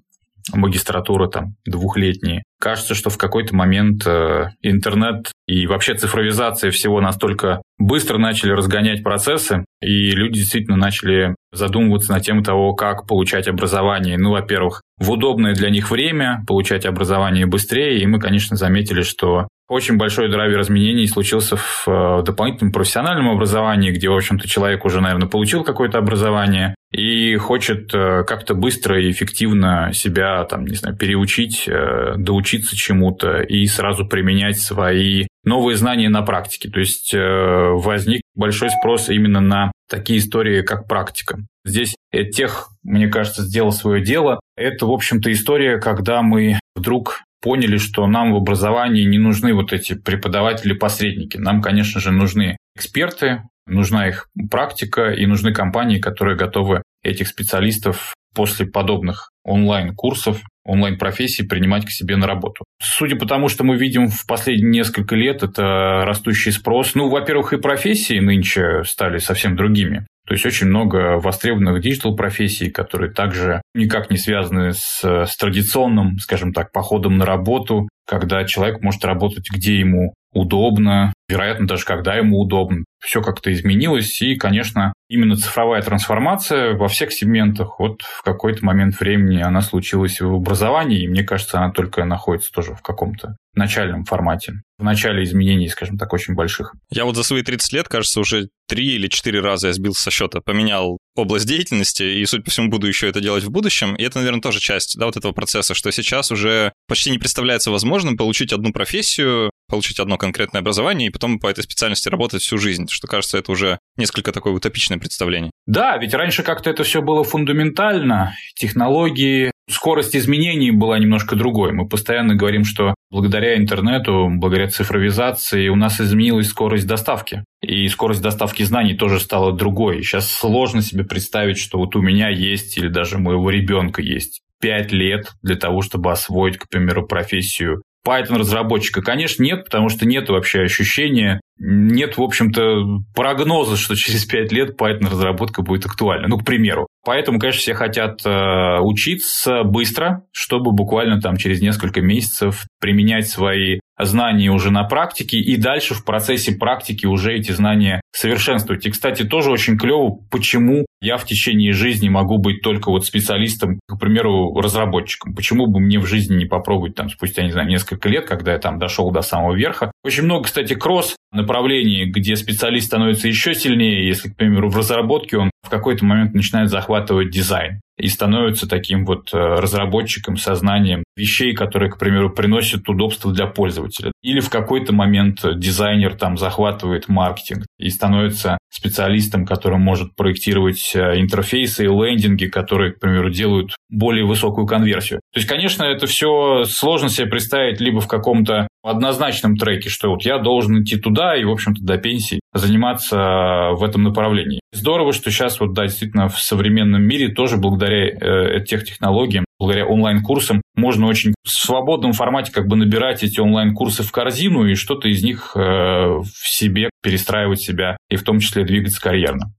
магистратура 0.53 1.27
там 1.27 1.55
двухлетние. 1.65 2.43
Кажется, 2.59 2.95
что 2.95 3.09
в 3.09 3.17
какой-то 3.17 3.55
момент 3.55 4.05
э, 4.05 4.49
интернет 4.61 5.31
и 5.45 5.67
вообще 5.67 5.93
цифровизация 5.93 6.71
всего 6.71 7.01
настолько 7.01 7.61
быстро 7.77 8.17
начали 8.17 8.51
разгонять 8.51 9.03
процессы, 9.03 9.65
и 9.81 10.11
люди 10.11 10.39
действительно 10.39 10.77
начали 10.77 11.35
задумываться 11.51 12.11
на 12.11 12.19
тему 12.19 12.43
того, 12.43 12.73
как 12.73 13.07
получать 13.07 13.47
образование. 13.47 14.17
Ну, 14.17 14.31
во-первых, 14.31 14.81
в 14.99 15.11
удобное 15.11 15.53
для 15.53 15.69
них 15.69 15.91
время, 15.91 16.43
получать 16.47 16.85
образование 16.85 17.45
быстрее, 17.45 17.99
и 17.99 18.05
мы, 18.07 18.19
конечно, 18.19 18.55
заметили, 18.57 19.01
что 19.03 19.47
очень 19.69 19.97
большой 19.97 20.31
драйвер 20.31 20.61
изменений 20.61 21.07
случился 21.07 21.57
в 21.57 21.87
э, 21.87 22.23
дополнительном 22.23 22.71
профессиональном 22.71 23.29
образовании, 23.29 23.91
где, 23.91 24.09
в 24.09 24.15
общем-то, 24.15 24.47
человек 24.47 24.85
уже, 24.85 25.01
наверное, 25.01 25.27
получил 25.27 25.63
какое-то 25.63 25.97
образование 25.97 26.75
и 26.91 27.36
хочет 27.38 27.94
э, 27.94 28.24
как-то 28.24 28.53
быстро 28.53 29.01
и 29.01 29.12
эффективно 29.12 29.91
себя, 29.94 30.44
там, 30.46 30.65
не 30.65 30.75
знаю, 30.75 30.96
переучить, 30.96 31.67
э, 31.67 32.15
доучиться 32.17 32.75
чему-то 32.75 33.41
и 33.41 33.65
сразу 33.67 34.06
применять 34.08 34.60
свои 34.60 35.27
новые 35.44 35.77
знания 35.77 36.10
на 36.10 36.22
практике. 36.24 36.70
То 36.70 36.79
есть 36.79 37.13
возник 37.13 38.22
большой 38.36 38.70
спрос 38.70 39.08
именно 39.08 39.39
на 39.39 39.72
такие 39.89 40.20
истории, 40.20 40.62
как 40.62 40.89
практика. 40.89 41.39
Здесь 41.63 41.96
тех, 42.34 42.67
мне 42.84 43.08
кажется, 43.08 43.44
сделал 43.44 43.72
свое 43.72 44.03
дело. 44.03 44.41
Это, 44.58 44.86
в 44.86 44.91
общем-то, 44.91 45.32
история, 45.32 45.79
когда 45.79 46.22
мы 46.22 46.60
вдруг 46.75 47.22
поняли, 47.41 47.77
что 47.77 48.08
нам 48.08 48.34
в 48.34 48.38
образовании 48.38 49.03
не 49.03 49.17
нужны 49.17 49.53
вот 49.53 49.74
эти 49.74 49.94
преподаватели-посредники. 49.94 51.38
Нам, 51.38 51.62
конечно 51.62 52.00
же, 52.00 52.12
нужны 52.12 52.58
эксперты, 52.75 53.44
нужна 53.65 54.08
их 54.08 54.27
практика 54.50 55.12
и 55.12 55.25
нужны 55.25 55.53
компании, 55.53 56.00
которые 56.00 56.38
готовы 56.38 56.82
этих 57.03 57.27
специалистов 57.27 58.13
после 58.34 58.65
подобных 58.65 59.32
онлайн-курсов, 59.44 60.41
онлайн-профессий 60.63 61.48
принимать 61.48 61.86
к 61.86 61.89
себе 61.89 62.17
на 62.17 62.27
работу. 62.27 62.65
Судя 62.82 63.15
по 63.15 63.25
тому, 63.25 63.48
что 63.48 63.63
мы 63.63 63.77
видим 63.77 64.10
в 64.10 64.27
последние 64.27 64.70
несколько 64.70 65.15
лет, 65.15 65.41
это 65.41 66.03
растущий 66.06 66.51
спрос. 66.51 66.94
Ну, 66.94 67.10
во-первых, 67.10 67.53
и 67.53 67.58
профессии 67.58 68.20
нынче 68.20 68.84
стали 68.84 69.17
совсем 69.17 69.56
другими. 69.56 70.06
То 70.27 70.34
есть 70.34 70.46
очень 70.46 70.67
много 70.67 71.19
востребованных 71.19 71.81
диджитал-профессий, 71.81 72.69
которые 72.69 73.12
также 73.13 73.62
никак 73.74 74.12
не 74.12 74.17
связаны 74.17 74.74
с, 74.74 75.01
с 75.01 75.38
традиционным, 75.38 76.19
скажем 76.19 76.51
так, 76.51 76.74
походом 76.74 77.17
на 77.17 77.25
работу, 77.25 77.88
когда 78.05 78.43
человек 78.43 78.81
может 78.81 79.05
работать 79.05 79.50
где 79.50 79.79
ему 79.79 80.13
удобно, 80.34 81.13
вероятно, 81.29 81.65
даже 81.65 81.86
когда 81.86 82.15
ему 82.15 82.39
удобно. 82.39 82.84
Все 82.99 83.21
как-то 83.21 83.51
изменилось, 83.53 84.21
и, 84.21 84.35
конечно, 84.35 84.93
именно 85.09 85.35
цифровая 85.35 85.81
трансформация 85.81 86.73
во 86.73 86.87
всех 86.87 87.13
сегментах, 87.13 87.79
вот 87.79 88.01
в 88.01 88.23
какой-то 88.23 88.65
момент 88.65 88.99
времени 88.99 89.41
она 89.41 89.61
случилась 89.61 90.19
в 90.19 90.33
образовании, 90.33 91.03
и 91.03 91.07
мне 91.07 91.23
кажется, 91.23 91.59
она 91.59 91.71
только 91.71 92.05
находится 92.05 92.51
тоже 92.51 92.73
в 92.73 92.81
каком-то 92.81 93.35
начальном 93.57 94.05
формате, 94.05 94.61
в 94.77 94.83
начале 94.83 95.23
изменений, 95.23 95.67
скажем 95.67 95.97
так, 95.97 96.13
очень 96.13 96.35
больших. 96.35 96.73
Я 96.89 97.05
вот 97.05 97.15
за 97.15 97.23
свои 97.23 97.41
30 97.41 97.73
лет, 97.73 97.87
кажется, 97.87 98.19
уже 98.19 98.49
три 98.67 98.95
или 98.95 99.07
четыре 99.07 99.39
раза 99.39 99.67
я 99.67 99.73
сбился 99.73 100.03
со 100.03 100.11
счета, 100.11 100.41
поменял 100.41 100.97
область 101.15 101.47
деятельности, 101.47 102.03
и, 102.03 102.25
судя 102.25 102.43
по 102.43 102.51
всему, 102.51 102.69
буду 102.69 102.87
еще 102.87 103.09
это 103.09 103.19
делать 103.19 103.43
в 103.43 103.49
будущем. 103.49 103.95
И 103.95 104.03
это, 104.03 104.19
наверное, 104.19 104.41
тоже 104.41 104.59
часть 104.59 104.97
да, 104.97 105.07
вот 105.07 105.17
этого 105.17 105.31
процесса, 105.31 105.73
что 105.73 105.91
сейчас 105.91 106.31
уже 106.31 106.71
почти 106.87 107.09
не 107.09 107.17
представляется 107.17 107.71
возможным 107.71 108.17
получить 108.17 108.53
одну 108.53 108.71
профессию, 108.71 109.49
получить 109.67 110.00
одно 110.00 110.17
конкретное 110.17 110.62
образование 110.62 111.09
и 111.09 111.12
потом 111.12 111.39
по 111.39 111.47
этой 111.47 111.63
специальности 111.63 112.09
работать 112.09 112.41
всю 112.41 112.57
жизнь, 112.57 112.88
что 112.89 113.07
кажется, 113.07 113.38
это 113.38 113.51
уже 113.51 113.79
несколько 113.97 114.31
такое 114.31 114.53
утопичное 114.53 114.97
представление. 114.97 115.51
Да, 115.65 115.97
ведь 115.97 116.13
раньше 116.13 116.43
как-то 116.43 116.69
это 116.69 116.83
все 116.83 117.01
было 117.01 117.24
фундаментально, 117.24 118.33
технологии, 118.55 119.51
скорость 119.69 120.15
изменений 120.15 120.71
была 120.71 120.97
немножко 120.97 121.36
другой. 121.36 121.74
Мы 121.74 121.88
постоянно 121.88 122.36
говорим, 122.36 122.63
что 122.63 122.95
благодаря 123.12 123.57
интернету, 123.57 124.29
благодаря 124.31 124.69
цифровизации 124.69 125.67
у 125.67 125.75
нас 125.75 126.00
изменилась 126.00 126.47
скорость 126.47 126.88
доставки. 126.88 127.43
И 127.62 127.88
скорость 127.89 128.21
доставки 128.21 128.63
знаний 128.63 128.95
тоже 128.95 129.19
стала 129.19 129.51
другой. 129.51 130.03
Сейчас 130.03 130.31
сложно 130.31 130.81
себе 130.81 131.03
представить, 131.03 131.57
что 131.57 131.79
вот 131.79 131.95
у 131.95 132.01
меня 132.01 132.29
есть 132.29 132.77
или 132.77 132.88
даже 132.88 133.17
моего 133.17 133.50
ребенка 133.50 134.01
есть 134.01 134.41
пять 134.59 134.91
лет 134.91 135.33
для 135.41 135.55
того, 135.55 135.81
чтобы 135.81 136.12
освоить, 136.12 136.57
к 136.57 136.67
примеру, 136.69 137.05
профессию 137.05 137.83
Python-разработчика? 138.07 139.01
Конечно, 139.01 139.43
нет, 139.43 139.65
потому 139.65 139.89
что 139.89 140.05
нет 140.07 140.29
вообще 140.29 140.61
ощущения, 140.61 141.41
нет, 141.59 142.17
в 142.17 142.21
общем-то, 142.21 143.01
прогноза, 143.15 143.77
что 143.77 143.95
через 143.95 144.25
5 144.25 144.51
лет 144.51 144.79
Python-разработка 144.79 145.63
будет 145.63 145.85
актуальна. 145.87 146.27
Ну, 146.27 146.37
к 146.37 146.45
примеру. 146.45 146.87
Поэтому, 147.03 147.39
конечно, 147.39 147.59
все 147.59 147.73
хотят 147.73 148.23
э, 148.25 148.79
учиться 148.79 149.63
быстро, 149.63 150.23
чтобы 150.31 150.71
буквально 150.71 151.19
там 151.19 151.37
через 151.37 151.59
несколько 151.61 152.01
месяцев 152.01 152.65
применять 152.79 153.27
свои 153.27 153.79
знания 153.99 154.49
уже 154.49 154.71
на 154.71 154.83
практике 154.83 155.37
и 155.39 155.57
дальше 155.57 155.93
в 155.93 156.03
процессе 156.03 156.53
практики 156.53 157.05
уже 157.05 157.33
эти 157.33 157.51
знания 157.51 158.01
совершенствовать. 158.11 158.85
И, 158.85 158.91
кстати, 158.91 159.23
тоже 159.23 159.51
очень 159.51 159.77
клево, 159.77 160.19
почему 160.29 160.85
я 161.01 161.17
в 161.17 161.25
течение 161.25 161.73
жизни 161.73 162.09
могу 162.09 162.37
быть 162.39 162.61
только 162.61 162.89
вот 162.89 163.05
специалистом, 163.05 163.79
к 163.87 163.99
примеру, 163.99 164.53
разработчиком. 164.59 165.35
Почему 165.35 165.67
бы 165.67 165.79
мне 165.79 165.99
в 165.99 166.05
жизни 166.05 166.35
не 166.35 166.45
попробовать 166.45 166.95
там 166.95 167.09
спустя, 167.09 167.43
не 167.43 167.51
знаю, 167.51 167.67
несколько 167.67 168.09
лет, 168.09 168.25
когда 168.25 168.53
я 168.53 168.59
там 168.59 168.79
дошел 168.79 169.11
до 169.11 169.21
самого 169.21 169.55
верха, 169.55 169.91
Очень 170.03 170.23
много, 170.23 170.45
кстати, 170.45 170.73
кросс 170.73 171.15
направлений, 171.31 172.05
где 172.05 172.35
специалист 172.35 172.87
становится 172.87 173.27
еще 173.27 173.53
сильнее, 173.53 174.07
если, 174.07 174.29
к 174.29 174.35
примеру, 174.35 174.69
в 174.69 174.77
разработке 174.77 175.37
он 175.37 175.51
в 175.67 175.69
какой-то 175.69 176.05
момент 176.05 176.33
начинает 176.33 176.69
захватывать 176.69 177.29
дизайн 177.29 177.81
и 177.97 178.07
становится 178.07 178.69
таким 178.69 179.05
вот 179.05 179.33
э, 179.33 179.38
разработчиком 179.38 180.38
сознанием 180.38 181.03
вещей, 181.17 181.53
которые, 181.53 181.91
к 181.91 181.97
примеру, 181.97 182.29
приносят 182.29 182.88
удобство 182.88 183.33
для 183.33 183.47
пользователя. 183.47 184.12
Или 184.21 184.39
в 184.39 184.50
какой-то 184.50 184.93
момент 184.93 185.39
дизайнер 185.57 186.15
там 186.15 186.38
захватывает 186.38 187.09
маркетинг 187.09 187.65
и 187.79 187.89
становится 187.89 188.59
специалистом, 188.69 189.45
который 189.45 189.77
может 189.77 190.15
проектировать 190.15 190.91
э, 190.95 191.19
интерфейсы 191.19 191.83
и 191.86 191.88
лендинги, 191.88 192.45
которые, 192.45 192.93
к 192.93 193.00
примеру, 193.00 193.29
делают 193.29 193.75
более 193.89 194.25
высокую 194.25 194.67
конверсию. 194.67 195.19
То 195.33 195.39
есть, 195.39 195.50
конечно, 195.50 195.83
это 195.83 196.07
все 196.07 196.63
сложно 196.63 197.09
себе 197.09 197.27
представить 197.27 197.81
либо 197.81 198.00
в 198.00 198.07
каком-то 198.07 198.67
однозначном 198.83 199.57
треке, 199.57 199.89
что 199.89 200.12
вот 200.12 200.24
я 200.24 200.38
должен 200.38 200.81
идти 200.81 200.97
туда 200.97 201.36
и, 201.36 201.43
в 201.43 201.51
общем-то, 201.51 201.83
до 201.83 201.97
пенсии 201.97 202.39
заниматься 202.57 203.71
в 203.73 203.83
этом 203.83 204.03
направлении. 204.03 204.59
Здорово, 204.71 205.13
что 205.13 205.31
сейчас 205.31 205.59
вот, 205.59 205.73
да, 205.73 205.83
действительно, 205.83 206.27
в 206.27 206.39
современном 206.39 207.03
мире 207.03 207.29
тоже 207.29 207.57
благодаря 207.57 208.07
э, 208.07 208.63
тех 208.65 208.83
технологиям, 208.83 209.45
благодаря 209.59 209.85
онлайн-курсам, 209.85 210.61
можно 210.75 211.07
очень 211.07 211.33
в 211.43 211.49
свободном 211.49 212.13
формате 212.13 212.51
как 212.51 212.67
бы 212.67 212.75
набирать 212.75 213.23
эти 213.23 213.39
онлайн-курсы 213.39 214.03
в 214.03 214.11
корзину 214.11 214.65
и 214.65 214.75
что-то 214.75 215.07
из 215.07 215.23
них 215.23 215.53
э, 215.55 215.59
в 215.59 216.27
себе 216.43 216.89
перестраивать 217.01 217.61
себя 217.61 217.97
и 218.09 218.15
в 218.15 218.23
том 218.23 218.39
числе 218.39 218.63
двигаться 218.63 219.01
карьерно. 219.01 219.53